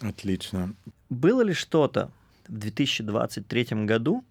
Отлично. 0.00 0.74
Было 1.10 1.42
ли 1.42 1.52
что-то 1.52 2.10
в 2.48 2.56
2023 2.56 3.84
году, 3.84 4.24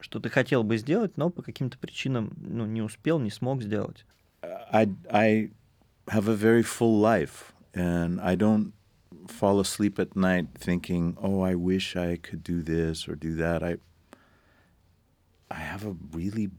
что 0.00 0.20
ты 0.20 0.28
хотел 0.28 0.62
бы 0.62 0.76
сделать, 0.76 1.16
но 1.16 1.30
по 1.30 1.42
каким-то 1.42 1.78
причинам 1.78 2.32
ну, 2.36 2.66
не 2.66 2.82
успел, 2.82 3.18
не 3.18 3.30
смог 3.30 3.62
сделать? 3.62 4.04
I, 4.70 4.88
I 5.10 5.50
have 6.06 6.28
a 6.28 6.36
very 6.36 6.62
full 6.62 7.00
life. 7.00 7.52
and 7.76 8.20
I 8.20 8.34
don't 8.34 8.72
fall 9.28 9.60
asleep 9.60 9.98
at 9.98 10.16
night 10.16 10.46
thinking, 10.54 11.16
"Oh, 11.20 11.42
I 11.42 11.54
wish 11.54 11.94
I 11.94 12.16
could 12.16 12.42
do 12.42 12.62
this 12.62 13.06
or 13.06 13.14
do 13.14 13.36
that." 13.36 13.62
I 13.62 13.76
I 15.50 15.60
have 15.60 15.84
a 15.84 15.94
really 16.12 16.50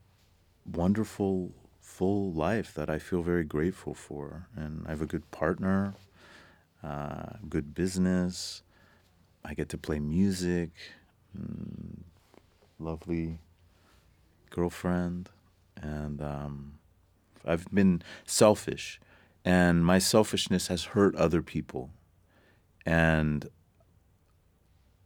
wonderful 0.66 1.52
full 1.98 2.32
life 2.32 2.75
that 2.75 2.92
I 2.92 3.00
feel 3.00 3.24
very 3.24 3.44
grateful 3.44 3.96
for, 3.96 4.48
and 4.56 4.86
I 4.86 4.92
have 4.92 5.01
a 5.01 5.08
good 5.08 5.32
partner, 5.32 5.96
uh, 6.84 7.38
good 7.50 7.74
business. 7.74 8.62
I 9.44 9.56
get 9.56 9.68
to 9.70 9.80
play 9.80 10.00
music, 10.00 10.70
mm, 11.36 12.04
lovely 12.77 13.39
girlfriend, 14.51 15.30
and 15.82 16.22
um, 16.22 16.74
I've 17.44 17.66
been 17.74 18.04
selfish. 18.25 19.00
And 19.44 19.84
my 19.84 19.98
selfishness 19.98 20.68
has 20.68 20.84
hurt 20.94 21.16
other 21.16 21.42
people. 21.42 21.89
And 22.86 23.50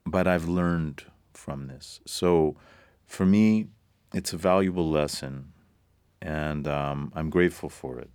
but 0.05 0.27
i've 0.27 0.47
learned 0.47 1.05
from 1.33 1.67
this. 1.67 2.01
So 2.05 2.57
for 3.05 3.25
me 3.25 3.67
it's 4.13 4.33
a 4.33 4.37
valuable 4.37 4.89
lesson 4.89 5.53
and 6.20 6.66
um, 6.66 7.12
i'm 7.14 7.30
grateful 7.30 7.68
for 7.68 7.98
it 7.98 8.10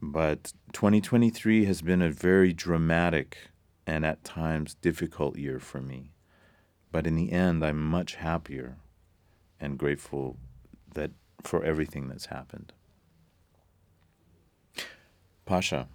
but 0.00 0.52
2023 0.72 1.64
has 1.64 1.82
been 1.82 2.02
a 2.02 2.10
very 2.10 2.52
dramatic 2.52 3.36
and 3.86 4.04
at 4.04 4.24
times 4.24 4.74
difficult 4.74 5.36
year 5.36 5.58
for 5.58 5.80
me 5.80 6.12
but 6.90 7.06
in 7.06 7.16
the 7.16 7.32
end 7.32 7.64
i'm 7.64 7.80
much 7.80 8.16
happier 8.16 8.76
and 9.60 9.78
grateful 9.78 10.36
that 10.94 11.10
for 11.42 11.64
everything 11.64 12.08
that's 12.08 12.26
happened 12.26 12.72
Pasha, 15.50 15.88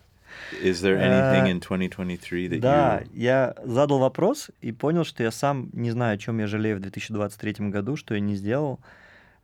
is 0.61 0.81
there 0.81 0.97
anything 0.97 1.47
in 1.51 1.59
2023 1.59 2.47
that 2.47 2.61
Да, 2.61 3.01
you... 3.01 3.09
я 3.13 3.53
задал 3.65 3.99
вопрос 3.99 4.49
и 4.61 4.71
понял, 4.71 5.03
что 5.03 5.23
я 5.23 5.31
сам 5.31 5.69
не 5.73 5.91
знаю, 5.91 6.15
о 6.15 6.17
чем 6.17 6.39
я 6.39 6.47
жалею 6.47 6.77
в 6.77 6.79
2023 6.79 7.69
году, 7.69 7.97
что 7.97 8.13
я 8.15 8.21
не 8.21 8.35
сделал. 8.35 8.79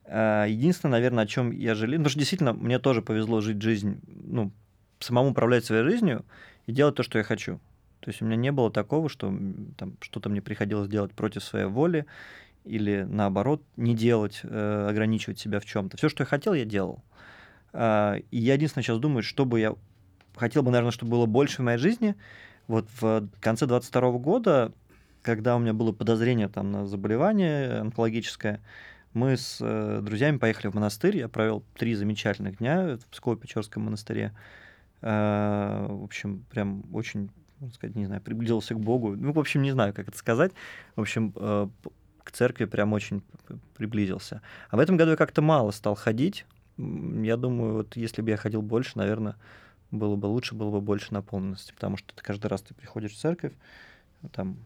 Единственное, 0.06 0.92
наверное, 0.92 1.24
о 1.24 1.26
чем 1.26 1.50
я 1.50 1.74
жалею, 1.74 2.00
потому 2.00 2.10
что 2.10 2.18
действительно 2.18 2.52
мне 2.52 2.78
тоже 2.78 3.00
повезло 3.00 3.40
жить 3.40 3.62
жизнь, 3.62 4.00
ну, 4.06 4.52
самому 5.00 5.30
управлять 5.30 5.64
своей 5.64 5.82
жизнью 5.82 6.24
и 6.66 6.72
делать 6.72 6.94
то, 6.94 7.02
что 7.02 7.18
я 7.18 7.24
хочу. 7.24 7.60
То 8.00 8.10
есть 8.10 8.20
у 8.20 8.26
меня 8.26 8.36
не 8.36 8.52
было 8.52 8.70
такого, 8.70 9.08
что 9.08 9.34
там 9.78 9.96
что-то 10.00 10.28
мне 10.28 10.42
приходилось 10.42 10.88
делать 10.88 11.12
против 11.12 11.42
своей 11.42 11.66
воли 11.66 12.04
или 12.64 13.06
наоборот 13.08 13.62
не 13.76 13.94
делать, 13.94 14.40
э, 14.42 14.86
ограничивать 14.90 15.38
себя 15.38 15.58
в 15.60 15.64
чем-то. 15.64 15.96
Все, 15.96 16.08
что 16.08 16.22
я 16.22 16.26
хотел, 16.26 16.54
я 16.54 16.64
делал. 16.64 17.02
А, 17.72 18.16
и 18.30 18.38
я 18.38 18.54
единственное 18.54 18.84
сейчас 18.84 18.98
думаю, 18.98 19.22
что 19.22 19.44
бы 19.44 19.60
я 19.60 19.74
хотел 20.36 20.62
бы, 20.62 20.70
наверное, 20.70 20.92
чтобы 20.92 21.12
было 21.12 21.26
больше 21.26 21.62
в 21.62 21.64
моей 21.64 21.78
жизни. 21.78 22.14
Вот 22.66 22.88
в 23.00 23.28
конце 23.40 23.66
22 23.66 24.12
года, 24.12 24.72
когда 25.22 25.56
у 25.56 25.58
меня 25.58 25.72
было 25.74 25.92
подозрение 25.92 26.48
там 26.48 26.72
на 26.72 26.86
заболевание 26.86 27.80
онкологическое, 27.80 28.60
мы 29.14 29.36
с 29.36 29.58
э, 29.60 30.00
друзьями 30.02 30.38
поехали 30.38 30.66
в 30.66 30.74
монастырь. 30.74 31.16
Я 31.16 31.28
провел 31.28 31.62
три 31.76 31.94
замечательных 31.94 32.58
дня 32.58 32.98
в 32.98 33.14
Псково-Печорском 33.14 33.78
монастыре. 33.78 34.32
Э, 35.02 35.86
в 35.88 36.02
общем, 36.02 36.44
прям 36.50 36.84
очень, 36.92 37.30
можно 37.60 37.74
сказать, 37.74 37.96
не 37.96 38.06
знаю, 38.06 38.20
приблизился 38.20 38.74
к 38.74 38.80
Богу. 38.80 39.16
Ну, 39.16 39.32
в 39.32 39.38
общем, 39.38 39.62
не 39.62 39.70
знаю, 39.70 39.94
как 39.94 40.08
это 40.08 40.18
сказать. 40.18 40.52
В 40.96 41.00
общем, 41.00 41.32
э, 41.36 41.68
к 42.24 42.32
церкви 42.32 42.64
прям 42.64 42.92
очень 42.92 43.22
приблизился. 43.76 44.42
А 44.68 44.76
в 44.76 44.80
этом 44.80 44.96
году 44.96 45.12
я 45.12 45.16
как-то 45.16 45.42
мало 45.42 45.70
стал 45.70 45.94
ходить. 45.94 46.44
Я 46.76 47.36
думаю, 47.36 47.74
вот 47.74 47.96
если 47.96 48.20
бы 48.20 48.30
я 48.30 48.36
ходил 48.36 48.62
больше, 48.62 48.98
наверное, 48.98 49.36
было 49.92 50.16
бы 50.16 50.26
лучше, 50.26 50.56
было 50.56 50.70
бы 50.70 50.80
больше 50.80 51.14
наполненности, 51.14 51.72
потому 51.72 51.96
что 51.96 52.12
ты 52.14 52.22
каждый 52.22 52.48
раз 52.48 52.62
ты 52.62 52.74
приходишь 52.74 53.12
в 53.12 53.18
церковь, 53.18 53.52
там 54.32 54.56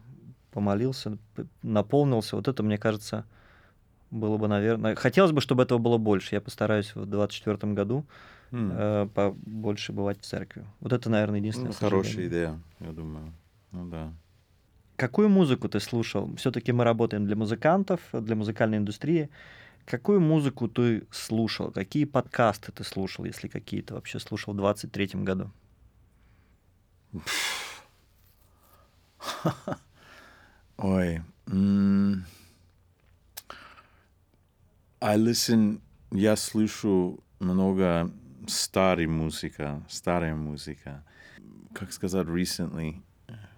помолился, 0.51 1.19
наполнился. 1.61 2.35
Вот 2.35 2.47
это, 2.47 2.63
мне 2.63 2.79
кажется, 2.79 3.25
было 4.11 4.37
бы, 4.37 4.47
наверное... 4.47 4.95
Хотелось 4.95 5.31
бы, 5.31 5.41
чтобы 5.41 5.63
этого 5.63 5.77
было 5.77 5.97
больше. 5.97 6.35
Я 6.35 6.41
постараюсь 6.41 6.95
в 6.95 7.05
2024 7.05 7.73
году 7.73 8.05
mm. 8.51 8.73
э, 8.75 9.07
побольше 9.13 9.93
бывать 9.93 10.19
в 10.21 10.25
церкви. 10.25 10.65
Вот 10.79 10.93
это, 10.93 11.09
наверное, 11.09 11.39
единственное. 11.39 11.71
Ну, 11.71 11.77
хорошая 11.77 12.27
идея, 12.27 12.59
я 12.79 12.91
думаю. 12.91 13.33
Ну 13.71 13.89
да. 13.89 14.13
Какую 14.95 15.29
музыку 15.29 15.69
ты 15.69 15.79
слушал? 15.79 16.35
Все-таки 16.35 16.71
мы 16.71 16.83
работаем 16.83 17.25
для 17.25 17.35
музыкантов, 17.35 18.01
для 18.11 18.35
музыкальной 18.35 18.79
индустрии. 18.79 19.29
Какую 19.85 20.19
музыку 20.19 20.67
ты 20.67 21.07
слушал? 21.09 21.71
Какие 21.71 22.05
подкасты 22.05 22.71
ты 22.71 22.83
слушал, 22.83 23.25
если 23.25 23.47
какие-то 23.47 23.93
вообще 23.93 24.19
слушал 24.19 24.53
в 24.53 24.57
23 24.57 25.11
году? 25.23 25.51
Ой. 30.77 31.21
Mm. 31.45 32.21
I 35.01 35.17
listen, 35.17 35.81
я 36.11 36.35
слышу 36.35 37.23
много 37.39 38.11
старой 38.47 39.07
музыки, 39.07 39.67
старая 39.87 40.35
музыка. 40.35 41.03
Как 41.73 41.91
сказать, 41.93 42.27
recently? 42.27 43.01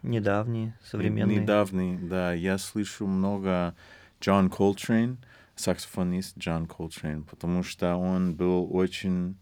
Недавние, 0.04 0.78
современные. 0.84 1.42
Недавние, 1.42 1.98
да. 1.98 2.34
Я 2.34 2.58
слышу 2.58 3.08
много 3.08 3.76
Джон 4.20 4.50
Колтрейн 4.50 5.18
саксофонист 5.62 6.38
Джон 6.38 6.66
Колтрейн, 6.66 7.24
потому 7.24 7.64
что 7.64 7.96
он 7.96 8.36
был 8.36 8.68
очень 8.76 9.38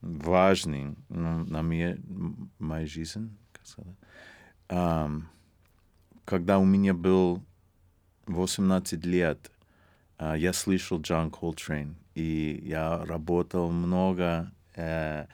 важный 0.00 0.96
ну, 1.08 1.44
на 1.44 1.62
мне, 1.62 1.98
моей 2.58 2.86
жизни, 2.86 3.30
как 3.52 3.66
сказать. 3.66 3.96
Um, 4.68 5.22
когда 6.24 6.58
у 6.58 6.64
меня 6.64 6.94
был 6.94 7.42
18 8.26 9.04
лет, 9.06 9.51
я 10.36 10.52
слышал 10.52 11.00
Джон 11.00 11.30
Колтрейн, 11.30 11.96
и 12.14 12.60
я 12.64 13.04
работал 13.04 13.70
много. 13.70 14.52
Uh, 14.74 15.28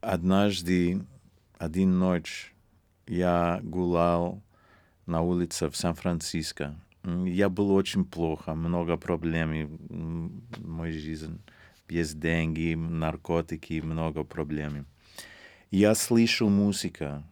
однажды, 0.00 1.04
один 1.58 1.98
ночь, 1.98 2.52
я 3.06 3.60
гулял 3.62 4.42
на 5.06 5.22
улице 5.22 5.68
в 5.68 5.76
Сан-Франциско, 5.76 6.74
я 7.04 7.48
был 7.48 7.70
очень 7.72 8.04
плохо, 8.04 8.54
много 8.54 8.96
проблем 8.96 9.78
в 9.88 10.68
моей 10.68 10.98
жизни. 10.98 11.38
Без 11.88 12.14
деньги, 12.14 12.74
наркотики, 12.74 13.80
много 13.80 14.22
проблем. 14.22 14.86
Я 15.70 15.94
слышал 15.94 16.48
музыку, 16.48 17.24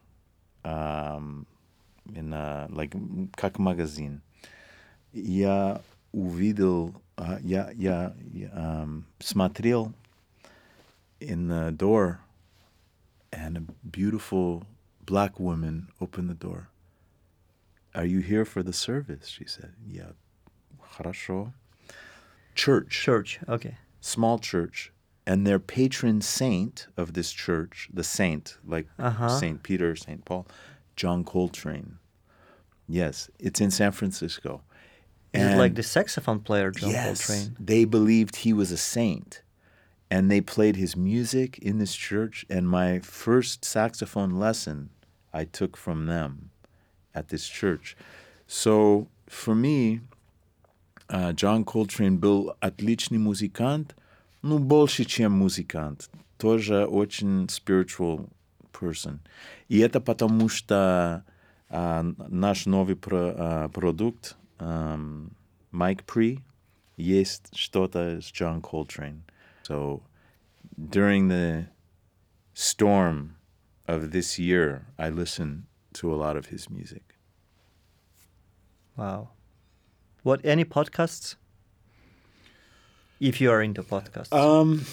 in 0.64 1.46
a, 2.32 2.68
like 2.70 3.30
как 3.34 3.58
магазин. 3.58 4.22
Я 5.12 5.82
увидел, 6.11 6.93
а, 7.17 7.39
я, 7.41 7.71
я, 7.71 8.13
я, 8.31 8.49
ам, 8.53 9.05
смотрел 9.19 9.93
in 11.19 11.47
the 11.47 11.71
door, 11.71 12.19
and 13.31 13.57
a 13.57 13.61
beautiful 13.89 14.63
black 15.05 15.39
woman 15.39 15.87
opened 16.01 16.29
the 16.29 16.33
door. 16.35 16.69
Are 17.95 18.05
you 18.05 18.19
here 18.21 18.45
for 18.45 18.63
the 18.63 18.73
service? 18.73 19.27
She 19.27 19.45
said. 19.45 19.73
Yeah. 19.87 20.11
Хорошо. 20.95 21.53
Church 22.55 22.89
Church, 22.89 23.39
окей. 23.47 23.77
small 24.01 24.37
church, 24.37 24.91
and 25.25 25.45
their 25.47 25.59
patron 25.59 26.21
saint 26.21 26.87
of 26.97 27.13
this 27.13 27.31
church, 27.31 27.89
the 27.91 28.03
saint, 28.03 28.57
like 28.65 28.87
Uh-huh. 28.99 29.29
Saint 29.29 29.63
Peter, 29.63 29.95
Saint 29.95 30.23
Paul, 30.25 30.45
John 30.95 31.23
Coltrane. 31.23 31.97
Yes, 32.87 33.29
it's 33.39 33.59
in 33.61 33.71
San 33.71 33.91
Francisco. 33.91 34.61
Is 35.33 35.41
it 35.41 35.57
like 35.57 35.71
And- 35.71 35.75
the 35.77 35.83
saxophone 35.83 36.39
player 36.41 36.71
John 36.71 36.91
yes, 36.91 37.25
Coltrane? 37.27 37.55
they 37.59 37.85
believed 37.85 38.35
he 38.37 38.53
was 38.53 38.71
a 38.71 38.77
saint, 38.77 39.41
and 40.11 40.29
they 40.29 40.41
played 40.41 40.75
his 40.75 40.95
music 40.95 41.57
in 41.59 41.79
this 41.79 41.95
church. 41.95 42.45
And 42.49 42.67
my 42.69 42.99
first 42.99 43.65
saxophone 43.65 44.39
lesson 44.39 44.89
I 45.33 45.45
took 45.45 45.75
from 45.75 46.05
them 46.05 46.51
at 47.15 47.29
this 47.29 47.47
church. 47.47 47.95
So 48.45 49.07
for 49.27 49.55
me, 49.55 50.01
uh, 51.09 51.33
John 51.33 51.63
Coltrane 51.65 52.17
был 52.19 52.55
отличный 52.61 53.17
музыкант, 53.17 53.95
ну, 54.43 54.59
больше, 54.59 55.05
чем 55.05 55.31
музыкант. 55.31 56.09
Тоже 56.37 56.85
очень 56.85 57.45
spiritual 57.47 58.29
person. 58.71 59.19
И 59.69 59.79
это 59.79 59.99
потому, 59.99 60.49
что 60.49 61.23
а, 61.69 62.03
наш 62.29 62.65
новый 62.67 62.95
про- 62.95 63.33
а, 63.35 63.69
продукт, 63.69 64.35
um, 64.60 65.34
Mike 65.70 66.06
Pre 66.06 66.38
jest 66.96 67.52
Stota 67.54 68.16
is 68.18 68.30
John 68.30 68.60
Coltrane. 68.60 69.22
So 69.62 70.02
during 70.90 71.28
the 71.28 71.66
storm 72.54 73.36
of 73.86 74.10
this 74.10 74.38
year, 74.38 74.86
I 74.98 75.08
listen 75.08 75.66
to 75.94 76.12
a 76.12 76.16
lot 76.16 76.36
of 76.36 76.46
his 76.46 76.68
music. 76.68 77.14
Wow. 78.96 79.30
What 80.22 80.44
any 80.44 80.64
podcasts? 80.64 81.36
If 83.20 83.40
you 83.40 83.50
are 83.50 83.60
into 83.62 83.82
podcasts, 83.82 84.32
um, 84.32 84.84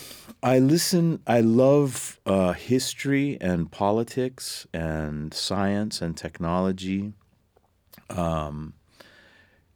I 0.41 0.57
listen. 0.57 1.21
I 1.27 1.41
love 1.41 2.19
uh, 2.25 2.53
history 2.53 3.37
and 3.39 3.71
politics 3.71 4.65
and 4.73 5.31
science 5.31 6.01
and 6.01 6.17
technology. 6.17 7.13
Um, 8.09 8.73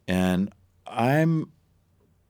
and 0.09 0.51
I'm 0.87 1.51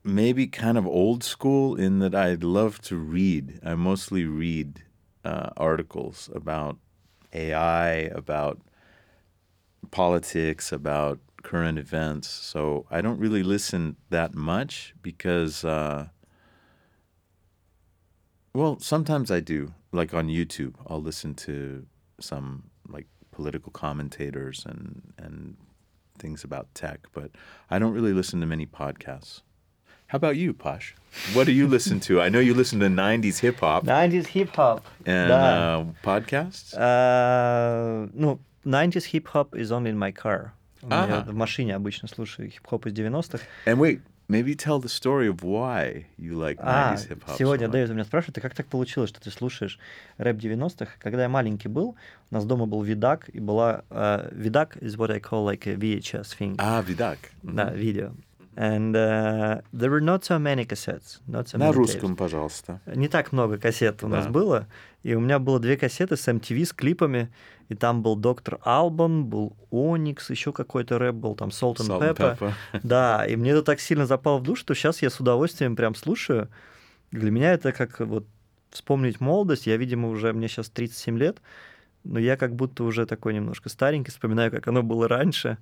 maybe 0.03 0.47
kind 0.47 0.77
of 0.77 0.85
old 0.85 1.23
school 1.23 1.77
in 1.77 1.99
that 1.99 2.13
I 2.13 2.33
love 2.33 2.81
to 2.81 2.97
read. 2.97 3.61
I 3.63 3.75
mostly 3.75 4.25
read 4.25 4.83
uh, 5.23 5.51
articles 5.55 6.29
about 6.35 6.77
AI, 7.31 7.91
about 8.11 8.59
politics, 9.91 10.73
about 10.73 11.19
current 11.41 11.79
events. 11.79 12.27
So 12.27 12.85
I 12.91 12.99
don't 12.99 13.17
really 13.17 13.43
listen 13.43 13.95
that 14.09 14.35
much 14.35 14.93
because, 15.01 15.63
uh, 15.63 16.07
well, 18.53 18.77
sometimes 18.81 19.31
I 19.31 19.39
do. 19.39 19.73
Like 19.93 20.13
on 20.13 20.27
YouTube, 20.27 20.75
I'll 20.85 21.01
listen 21.01 21.33
to 21.35 21.85
some 22.19 22.71
like 22.89 23.07
political 23.31 23.71
commentators 23.71 24.65
and 24.67 25.13
and 25.17 25.55
things 26.18 26.44
about 26.44 26.66
tech, 26.74 27.08
but 27.12 27.30
I 27.70 27.78
don't 27.78 27.92
really 27.92 28.12
listen 28.12 28.40
to 28.40 28.46
many 28.46 28.66
podcasts. 28.66 29.42
How 30.08 30.16
about 30.16 30.36
you, 30.36 30.52
Posh? 30.52 30.94
What 31.32 31.46
do 31.46 31.52
you 31.52 31.66
listen 31.66 31.98
to? 32.00 32.20
I 32.20 32.28
know 32.28 32.38
you 32.38 32.54
listen 32.54 32.78
to 32.80 32.86
90s 32.86 33.38
hip 33.40 33.60
hop 33.60 33.84
90s 33.84 34.26
hip-hop. 34.28 34.84
and 35.06 35.28
да. 35.28 35.78
uh, 35.80 35.84
podcasts. 36.04 36.74
А, 36.76 38.08
ну, 38.12 38.38
90s 38.64 39.06
hip-hop 39.12 39.54
is 39.54 39.70
only 39.72 39.90
in 39.90 39.98
my 39.98 40.12
car. 40.12 40.52
У 40.82 40.86
меня 40.86 41.04
Ага. 41.04 41.30
в 41.30 41.34
машине 41.34 41.74
обычно 41.74 42.08
слушаю 42.08 42.50
хип-хоп 42.50 42.86
из 42.86 42.92
90-х. 42.92 43.42
And 43.66 43.78
wait, 43.78 44.00
maybe 44.29 44.55
tell 44.55 44.79
the 44.79 44.87
story 44.87 45.27
of 45.27 45.43
why 45.43 46.05
you 46.17 46.35
like 46.35 46.57
90s 46.59 46.63
А, 46.63 46.95
hip 47.09 47.23
hop. 47.27 47.37
сегодня 47.37 47.67
so. 47.67 47.71
Дэвид 47.71 47.89
у 47.89 47.93
меня 47.93 48.05
спрашивает, 48.05 48.37
а 48.37 48.41
как 48.41 48.55
так 48.55 48.67
получилось, 48.67 49.09
что 49.09 49.19
ты 49.19 49.31
слушаешь 49.31 49.77
рэп 50.17 50.37
90-х? 50.37 50.91
Когда 50.99 51.23
я 51.23 51.29
маленький 51.29 51.67
был, 51.67 51.95
у 52.31 52.33
нас 52.33 52.45
дома 52.45 52.65
был 52.65 52.81
видак, 52.83 53.27
и 53.29 53.39
была... 53.39 53.83
э, 53.89 54.29
видак 54.31 54.77
is 54.77 54.95
what 54.97 55.11
I 55.11 55.19
call 55.19 55.43
like 55.45 55.67
a 55.67 55.75
VHS 55.75 56.37
thing. 56.39 56.55
Ah, 56.57 56.81
Vidak. 56.81 57.17
Да, 57.43 57.71
видео. 57.71 58.11
And 58.61 58.93
uh, 58.93 59.61
there 59.71 59.89
were 59.89 60.01
not 60.01 60.25
so 60.25 60.37
many 60.37 60.65
cassettes. 60.65 61.21
Not 61.27 61.47
so 61.47 61.57
На 61.57 61.67
many 61.69 61.75
русском, 61.75 62.11
tapes. 62.11 62.17
пожалуйста. 62.17 62.81
Не 62.93 63.07
так 63.07 63.31
много 63.31 63.57
кассет 63.57 64.03
у 64.03 64.09
нас 64.09 64.25
Да. 64.25 64.31
было. 64.31 64.67
И 65.01 65.13
у 65.15 65.21
меня 65.21 65.39
было 65.39 65.61
две 65.61 65.77
кассеты 65.77 66.17
с 66.17 66.27
MTV 66.27 66.65
с 66.65 66.73
клипами. 66.73 67.29
И 67.69 67.75
там 67.75 68.01
был 68.01 68.17
Доктор 68.17 68.59
Албан, 68.63 69.23
был 69.25 69.55
Оникс, 69.71 70.29
еще 70.29 70.51
какой-то 70.51 70.99
рэп 70.99 71.15
был, 71.15 71.35
там 71.35 71.49
Salt 71.49 71.77
and 71.77 71.87
Salt 71.87 72.01
and 72.01 72.17
Pepper. 72.17 72.37
Pepper. 72.39 72.53
Да, 72.83 73.25
и 73.25 73.37
мне 73.37 73.51
это 73.51 73.61
так 73.63 73.79
сильно 73.79 74.05
запало 74.05 74.39
в 74.39 74.43
душу, 74.43 74.59
что 74.61 74.73
сейчас 74.73 75.01
я 75.01 75.09
с 75.09 75.21
удовольствием 75.21 75.77
прям 75.77 75.95
слушаю. 75.95 76.49
Для 77.11 77.31
меня 77.31 77.53
это 77.53 77.71
как 77.71 78.01
вот 78.01 78.25
вспомнить 78.71 79.21
молодость. 79.21 79.67
Я, 79.67 79.77
видимо, 79.77 80.09
уже, 80.09 80.33
мне 80.33 80.49
сейчас 80.49 80.69
37 80.69 81.17
лет, 81.17 81.37
но 82.03 82.19
я 82.19 82.35
как 82.35 82.55
будто 82.55 82.83
уже 82.83 83.05
такой 83.05 83.33
немножко 83.35 83.69
старенький, 83.69 84.11
вспоминаю, 84.11 84.51
как 84.51 84.67
оно 84.67 84.83
было 84.83 85.07
раньше. 85.07 85.57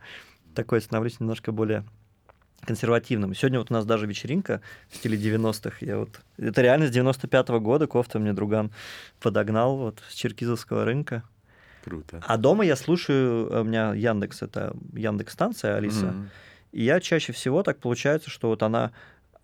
Такой 0.55 0.81
становлюсь 0.81 1.19
немножко 1.19 1.51
более 1.51 1.83
консервативным. 2.65 3.33
Сегодня 3.33 3.59
вот 3.59 3.71
у 3.71 3.73
нас 3.73 3.85
даже 3.85 4.07
вечеринка 4.07 4.61
в 4.89 4.95
стиле 4.95 5.17
90-х. 5.17 5.77
Я 5.81 5.97
вот... 5.99 6.19
Это 6.37 6.61
реально 6.61 6.87
с 6.87 6.91
95-го 6.91 7.59
года 7.59 7.87
кофта 7.87 8.19
мне 8.19 8.33
друган 8.33 8.71
подогнал 9.19 9.77
вот 9.77 10.01
с 10.09 10.13
Черкизовского 10.13 10.85
рынка. 10.85 11.23
Круто. 11.83 12.21
А 12.25 12.37
дома 12.37 12.65
я 12.65 12.75
слушаю, 12.75 13.61
у 13.61 13.63
меня 13.63 13.93
Яндекс, 13.93 14.41
это 14.41 14.75
Яндекс 14.93 15.33
станция 15.33 15.75
Алиса. 15.75 16.07
Мгм. 16.07 16.29
И 16.73 16.83
я 16.83 16.99
чаще 16.99 17.31
всего 17.31 17.63
так 17.63 17.79
получается, 17.79 18.29
что 18.29 18.49
вот 18.49 18.61
она 18.63 18.91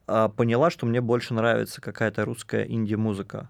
а, 0.08 0.28
поняла, 0.28 0.69
что 0.69 0.86
мне 0.86 0.99
больше 0.99 1.34
нравится 1.34 1.80
какая-то 1.80 2.26
русская 2.26 2.63
инди-музыка. 2.63 3.49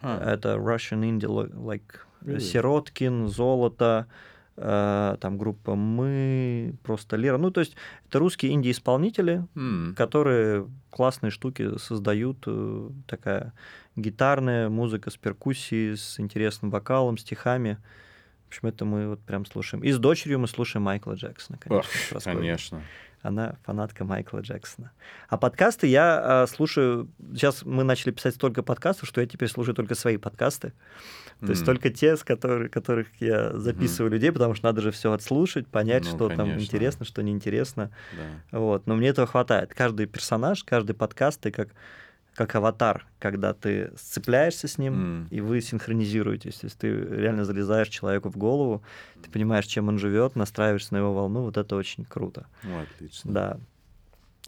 А, 0.00 0.34
Это 0.34 0.56
Russian 0.56 1.02
indie, 1.02 1.28
li- 1.28 1.52
like 1.52 1.82
Really? 2.24 2.40
Сироткин, 2.40 3.28
Золото, 3.28 4.06
там 4.56 5.38
группа 5.38 5.74
Мы, 5.74 6.74
просто 6.82 7.16
Лера. 7.16 7.38
Ну, 7.38 7.50
то 7.50 7.60
есть 7.60 7.74
это 8.08 8.18
русские 8.18 8.52
инди-исполнители, 8.52 9.46
м, 9.54 9.94
которые 9.96 10.68
классные 10.90 11.30
штуки 11.30 11.78
создают, 11.78 12.44
э, 12.46 12.90
такая 13.06 13.54
гитарная 13.96 14.68
музыка 14.68 15.10
с 15.10 15.16
перкуссией, 15.16 15.96
с 15.96 16.20
интересным 16.20 16.70
вокалом, 16.70 17.16
стихами. 17.16 17.78
В 18.44 18.48
общем, 18.48 18.68
это 18.68 18.84
мы 18.84 19.08
вот 19.08 19.20
прям 19.20 19.46
слушаем. 19.46 19.82
И 19.82 19.90
с 19.90 19.98
дочерью 19.98 20.38
мы 20.38 20.48
слушаем 20.48 20.82
Майкла 20.82 21.14
Джексона, 21.14 21.58
конечно. 21.58 21.90
ох, 22.16 22.22
конечно. 22.22 22.82
Она 23.22 23.56
фанатка 23.64 24.04
Майкла 24.04 24.40
Джексона. 24.40 24.90
А 25.28 25.36
подкасты 25.36 25.86
я 25.86 26.44
э, 26.44 26.52
слушаю... 26.52 27.08
Сейчас 27.32 27.64
мы 27.64 27.84
начали 27.84 28.10
писать 28.10 28.34
столько 28.34 28.64
подкастов, 28.64 29.08
что 29.08 29.20
я 29.20 29.26
теперь 29.28 29.48
слушаю 29.48 29.76
только 29.76 29.94
свои 29.94 30.16
подкасты. 30.16 30.72
То 31.40 31.50
есть 31.50 31.62
М. 31.62 31.66
только 31.66 31.90
те, 31.90 32.16
с 32.16 32.24
которых, 32.24 32.72
которых 32.72 33.08
я 33.20 33.56
записываю 33.56 34.10
людей, 34.10 34.32
потому 34.32 34.54
что 34.54 34.66
надо 34.66 34.80
же 34.80 34.90
все 34.90 35.12
отслушать, 35.12 35.68
понять, 35.68 36.04
Ну, 36.04 36.10
что 36.10 36.28
там 36.28 36.38
конечно. 36.38 36.62
интересно, 36.62 37.04
что 37.04 37.22
неинтересно. 37.22 37.90
Да. 38.50 38.58
Вот. 38.58 38.86
Но 38.86 38.96
мне 38.96 39.08
этого 39.08 39.26
хватает. 39.28 39.72
Каждый 39.72 40.06
персонаж, 40.06 40.64
каждый 40.64 40.94
подкаст, 40.94 41.40
ты 41.40 41.52
как, 41.52 41.68
как 42.34 42.54
аватар, 42.54 43.06
когда 43.18 43.52
ты 43.52 43.92
сцепляешься 43.96 44.66
с 44.66 44.78
ним, 44.78 44.94
М. 44.94 45.28
и 45.30 45.40
вы 45.40 45.60
синхронизируетесь. 45.60 46.56
То 46.56 46.66
есть 46.66 46.78
ты 46.78 46.88
реально 46.90 47.44
залезаешь 47.44 47.88
человеку 47.88 48.30
в 48.30 48.36
голову, 48.36 48.82
ты 49.22 49.30
понимаешь, 49.30 49.66
чем 49.66 49.88
он 49.88 49.98
живет, 49.98 50.34
настраиваешься 50.36 50.94
на 50.94 50.98
его 50.98 51.12
волну. 51.12 51.42
Вот 51.42 51.56
это 51.56 51.76
очень 51.76 52.04
круто. 52.04 52.46
Ну, 52.62 52.80
отлично. 52.80 53.32
Да. 53.32 53.60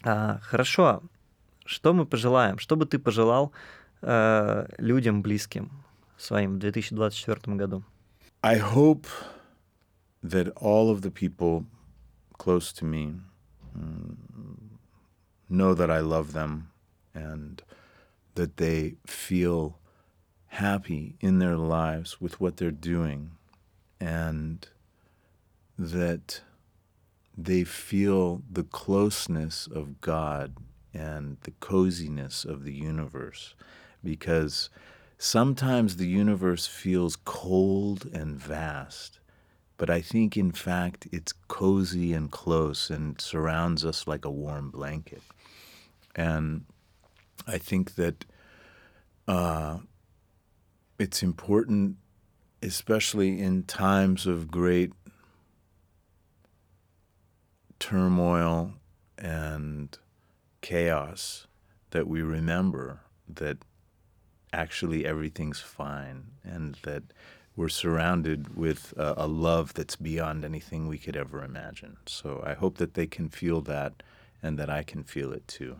А, 0.03 0.38
хорошо. 0.42 1.03
Что 1.66 1.92
мы 1.92 2.07
пожелаем? 2.07 2.59
Что 2.59 2.77
бы 2.77 2.87
ты 2.87 2.99
пожелал 2.99 3.53
э, 4.03 4.66
людям 4.79 5.23
близким 5.23 5.70
своим 6.16 6.55
в 6.55 6.59
2024 6.59 7.57
году? 7.57 7.85
I 8.42 8.59
hope 8.59 9.07
that 10.23 10.53
all 10.57 10.90
of 10.90 11.01
the 11.03 11.11
people 11.11 11.64
close 12.38 12.73
to 12.73 12.85
me 12.85 13.20
mm, 13.75 14.16
know 15.49 15.75
that 15.75 15.90
I 15.90 16.01
love 16.01 16.33
them 16.33 16.68
and 17.14 17.62
that 18.35 18.57
they 18.57 18.94
feel 19.07 19.79
happy 20.47 21.16
in 21.20 21.38
their 21.38 21.57
lives 21.57 22.20
with 22.20 22.40
what 22.40 22.57
they're 22.57 22.70
doing 22.70 23.31
and 24.01 24.68
that 25.79 26.40
they 27.37 27.64
feel 27.64 28.42
the 28.51 28.62
closeness 28.62 29.66
of 29.66 30.01
God 30.01 30.57
and 30.92 31.37
the 31.42 31.51
coziness 31.59 32.44
of 32.44 32.64
the 32.64 32.73
universe 32.73 33.55
because 34.05 34.70
sometimes 35.18 35.97
the 35.97 36.07
universe 36.07 36.66
feels 36.66 37.16
cold 37.16 38.09
and 38.12 38.37
vast 38.37 39.18
but 39.77 39.90
I 39.90 40.01
think 40.01 40.37
in 40.37 40.53
fact 40.53 41.09
it's 41.12 41.33
cozy 41.49 42.12
and 42.12 42.31
close 42.31 42.90
and 42.90 43.20
surrounds 43.20 43.85
us 43.85 44.07
like 44.07 44.25
a 44.25 44.31
warm 44.31 44.70
blanket. 44.70 45.23
And 46.14 46.64
I 47.47 47.58
think 47.58 47.95
that 47.95 48.25
uh, 49.27 49.79
it's 50.97 51.23
important, 51.23 51.97
especially 52.62 53.39
in 53.39 53.63
times 53.63 54.25
of 54.27 54.51
great 54.51 54.91
turmoil 57.79 58.73
and 59.17 59.97
chaos, 60.62 61.47
that 61.91 62.08
we 62.08 62.21
remember 62.21 63.01
that 63.27 63.58
actually 64.51 65.05
everything's 65.05 65.60
fine 65.60 66.25
and 66.43 66.75
that 66.84 67.03
we're 67.55 67.69
surrounded 67.69 68.55
with 68.55 68.93
a, 68.97 69.13
a, 69.17 69.27
love 69.27 69.73
that's 69.73 69.95
beyond 69.95 70.45
anything 70.45 70.88
we 70.88 70.97
could 70.97 71.15
ever 71.15 71.43
imagine. 71.43 71.97
So 72.05 72.41
I 72.45 72.53
hope 72.53 72.77
that 72.77 72.93
they 72.93 73.05
can 73.05 73.29
feel 73.29 73.62
that 73.62 74.01
and 74.41 74.58
that 74.58 74.69
I 74.69 74.84
can 74.84 75.03
feel 75.03 75.34
it 75.34 75.47
too. 75.47 75.77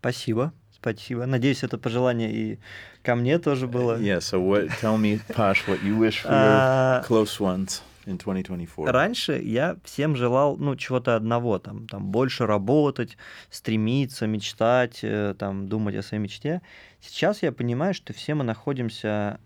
Спасибо. 0.00 0.52
Спасибо. 0.83 1.25
Надеюсь, 1.25 1.63
это 1.63 1.77
пожелание 1.77 2.31
и 2.33 2.59
ко 3.03 3.15
мне 3.15 3.39
тоже 3.39 3.67
было. 3.67 3.97
Yeah, 3.99 4.19
so 4.19 4.45
what, 4.45 4.69
tell 4.81 4.97
me, 4.97 5.21
Pash, 5.29 5.65
what 5.65 5.81
you 5.81 5.97
wish 5.97 6.21
for 6.21 6.29
your 6.29 7.03
close 7.07 7.39
ones 7.39 7.81
in 8.05 8.17
2024. 8.17 8.91
Раньше 8.91 9.39
я 9.41 9.77
всем 9.85 10.17
желал, 10.17 10.57
ну, 10.57 10.75
чего-то 10.75 11.15
одного, 11.15 11.57
там, 11.57 11.87
там, 11.87 12.07
больше 12.11 12.45
работать, 12.45 13.17
стремиться, 13.49 14.27
мечтать, 14.27 14.99
э, 15.03 15.35
там, 15.39 15.69
думать 15.69 15.95
о 15.95 16.03
своей 16.03 16.21
мечте. 16.21 16.61
Сейчас 16.99 17.43
я 17.43 17.53
понимаю, 17.53 17.93
что 17.93 18.11
все 18.11 18.33
мы 18.33 18.43
находимся 18.43 19.39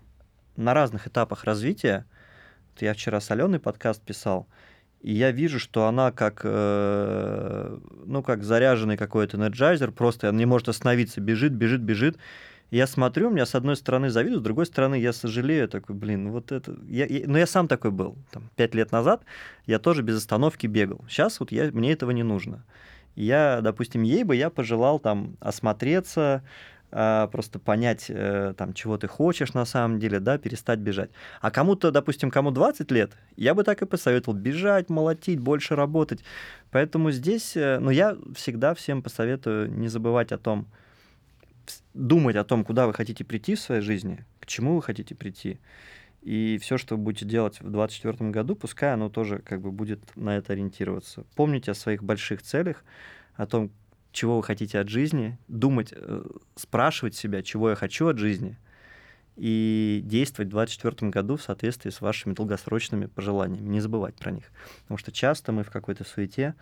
на 0.56 0.74
разных 0.74 1.06
этапах 1.06 1.44
развития. 1.44 2.04
Вот 2.72 2.82
я 2.82 2.94
вчера 2.94 3.20
с 3.20 3.30
Аленой 3.30 3.60
подкаст 3.60 4.02
писал, 4.02 4.48
и 5.00 5.12
я 5.12 5.30
вижу, 5.30 5.58
что 5.58 5.86
она 5.86 6.10
как, 6.10 6.40
э, 6.44 7.78
ну, 8.04 8.22
как 8.22 8.42
заряженный 8.42 8.96
какой-то 8.96 9.36
энерджайзер, 9.36 9.92
просто 9.92 10.32
не 10.32 10.44
может 10.44 10.68
остановиться, 10.68 11.20
бежит, 11.20 11.52
бежит, 11.52 11.80
бежит. 11.80 12.18
Я 12.70 12.86
смотрю, 12.86 13.28
у 13.28 13.30
меня 13.30 13.46
с 13.46 13.54
одной 13.54 13.76
стороны 13.76 14.10
завидую, 14.10 14.40
с 14.40 14.42
другой 14.42 14.66
стороны 14.66 14.96
я 14.96 15.12
сожалею, 15.12 15.68
такой, 15.68 15.94
блин, 15.94 16.24
ну 16.24 16.32
вот 16.32 16.52
это... 16.52 16.76
Я, 16.86 17.06
я, 17.06 17.22
ну, 17.26 17.38
я 17.38 17.46
сам 17.46 17.68
такой 17.68 17.90
был. 17.90 18.16
Там, 18.30 18.50
пять 18.56 18.74
лет 18.74 18.92
назад 18.92 19.22
я 19.66 19.78
тоже 19.78 20.02
без 20.02 20.18
остановки 20.18 20.66
бегал. 20.66 21.02
Сейчас 21.08 21.40
вот 21.40 21.52
я, 21.52 21.70
мне 21.72 21.92
этого 21.92 22.10
не 22.10 22.24
нужно. 22.24 22.64
Я, 23.14 23.60
допустим, 23.62 24.02
ей 24.02 24.22
бы 24.22 24.36
я 24.36 24.50
пожелал 24.50 24.98
там 24.98 25.36
осмотреться, 25.40 26.42
просто 26.90 27.58
понять, 27.58 28.06
э, 28.08 28.54
там, 28.56 28.72
чего 28.72 28.96
ты 28.96 29.08
хочешь 29.08 29.52
на 29.52 29.64
самом 29.66 29.98
деле, 29.98 30.20
да, 30.20 30.38
перестать 30.38 30.78
бежать. 30.78 31.10
А 31.40 31.50
кому-то, 31.50 31.90
допустим, 31.90 32.30
кому 32.30 32.50
20 32.50 32.90
лет, 32.90 33.12
я 33.36 33.54
бы 33.54 33.62
так 33.62 33.82
и 33.82 33.86
посоветовал 33.86 34.38
бежать, 34.38 34.88
молотить, 34.88 35.38
больше 35.38 35.76
работать. 35.76 36.20
Поэтому 36.70 37.10
здесь, 37.10 37.56
э, 37.56 37.78
ну, 37.78 37.90
я 37.90 38.16
всегда 38.34 38.74
всем 38.74 39.02
посоветую 39.02 39.70
не 39.70 39.88
забывать 39.88 40.32
о 40.32 40.38
том, 40.38 40.66
думать 41.92 42.36
о 42.36 42.44
том, 42.44 42.64
куда 42.64 42.86
вы 42.86 42.94
хотите 42.94 43.24
прийти 43.24 43.54
в 43.54 43.60
своей 43.60 43.82
жизни, 43.82 44.24
к 44.40 44.46
чему 44.46 44.76
вы 44.76 44.82
хотите 44.82 45.14
прийти. 45.14 45.58
И 46.22 46.58
все, 46.60 46.78
что 46.78 46.96
вы 46.96 47.02
будете 47.02 47.26
делать 47.26 47.60
в 47.60 47.70
2024 47.70 48.30
году, 48.30 48.56
пускай 48.56 48.92
оно 48.92 49.08
тоже 49.08 49.38
как 49.38 49.60
бы 49.60 49.70
будет 49.70 50.00
на 50.16 50.36
это 50.36 50.54
ориентироваться. 50.54 51.24
Помните 51.36 51.70
о 51.70 51.74
своих 51.74 52.02
больших 52.02 52.42
целях, 52.42 52.84
о 53.34 53.46
том, 53.46 53.70
чего 54.12 54.36
вы 54.36 54.42
хотите 54.42 54.78
от 54.78 54.88
жизни, 54.88 55.38
думать, 55.48 55.92
э, 55.94 56.24
спрашивать 56.56 57.14
себя, 57.14 57.42
чего 57.42 57.70
я 57.70 57.76
хочу 57.76 58.08
от 58.08 58.18
жизни, 58.18 58.56
и 59.36 60.00
действовать 60.04 60.48
в 60.48 60.52
2024 60.52 61.10
году 61.10 61.36
в 61.36 61.42
соответствии 61.42 61.90
с 61.90 62.00
вашими 62.00 62.34
долгосрочными 62.34 63.06
пожеланиями, 63.06 63.68
не 63.68 63.80
забывать 63.80 64.16
про 64.16 64.32
них. 64.32 64.50
Потому 64.82 64.98
что 64.98 65.12
часто 65.12 65.52
мы 65.52 65.62
в 65.62 65.70
какой-то 65.70 66.04
суете 66.04 66.54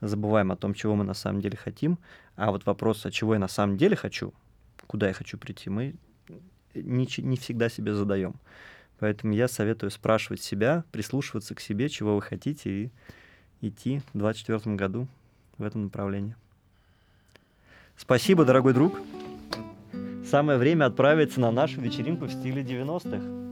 забываем 0.00 0.50
о 0.50 0.56
том, 0.56 0.74
чего 0.74 0.96
мы 0.96 1.04
на 1.04 1.14
самом 1.14 1.40
деле 1.40 1.56
хотим, 1.56 1.98
а 2.36 2.50
вот 2.50 2.66
вопрос, 2.66 3.06
а 3.06 3.12
чего 3.12 3.34
я 3.34 3.40
на 3.40 3.48
самом 3.48 3.76
деле 3.76 3.94
хочу, 3.94 4.34
куда 4.86 5.06
я 5.08 5.14
хочу 5.14 5.38
прийти, 5.38 5.70
мы 5.70 5.94
не, 6.74 7.08
не 7.18 7.36
всегда 7.36 7.68
себе 7.68 7.94
задаем. 7.94 8.34
Поэтому 8.98 9.32
я 9.32 9.48
советую 9.48 9.90
спрашивать 9.90 10.42
себя, 10.42 10.84
прислушиваться 10.90 11.54
к 11.54 11.60
себе, 11.60 11.88
чего 11.88 12.16
вы 12.16 12.22
хотите, 12.22 12.70
и 12.70 12.90
идти 13.60 14.00
в 14.12 14.18
2024 14.18 14.76
году 14.76 15.08
в 15.58 15.62
этом 15.62 15.84
направлении. 15.84 16.36
Спасибо, 17.96 18.44
дорогой 18.44 18.72
друг. 18.72 19.00
Самое 20.30 20.58
время 20.58 20.86
отправиться 20.86 21.40
на 21.40 21.50
нашу 21.50 21.80
вечеринку 21.80 22.26
в 22.26 22.32
стиле 22.32 22.62
90-х. 22.62 23.43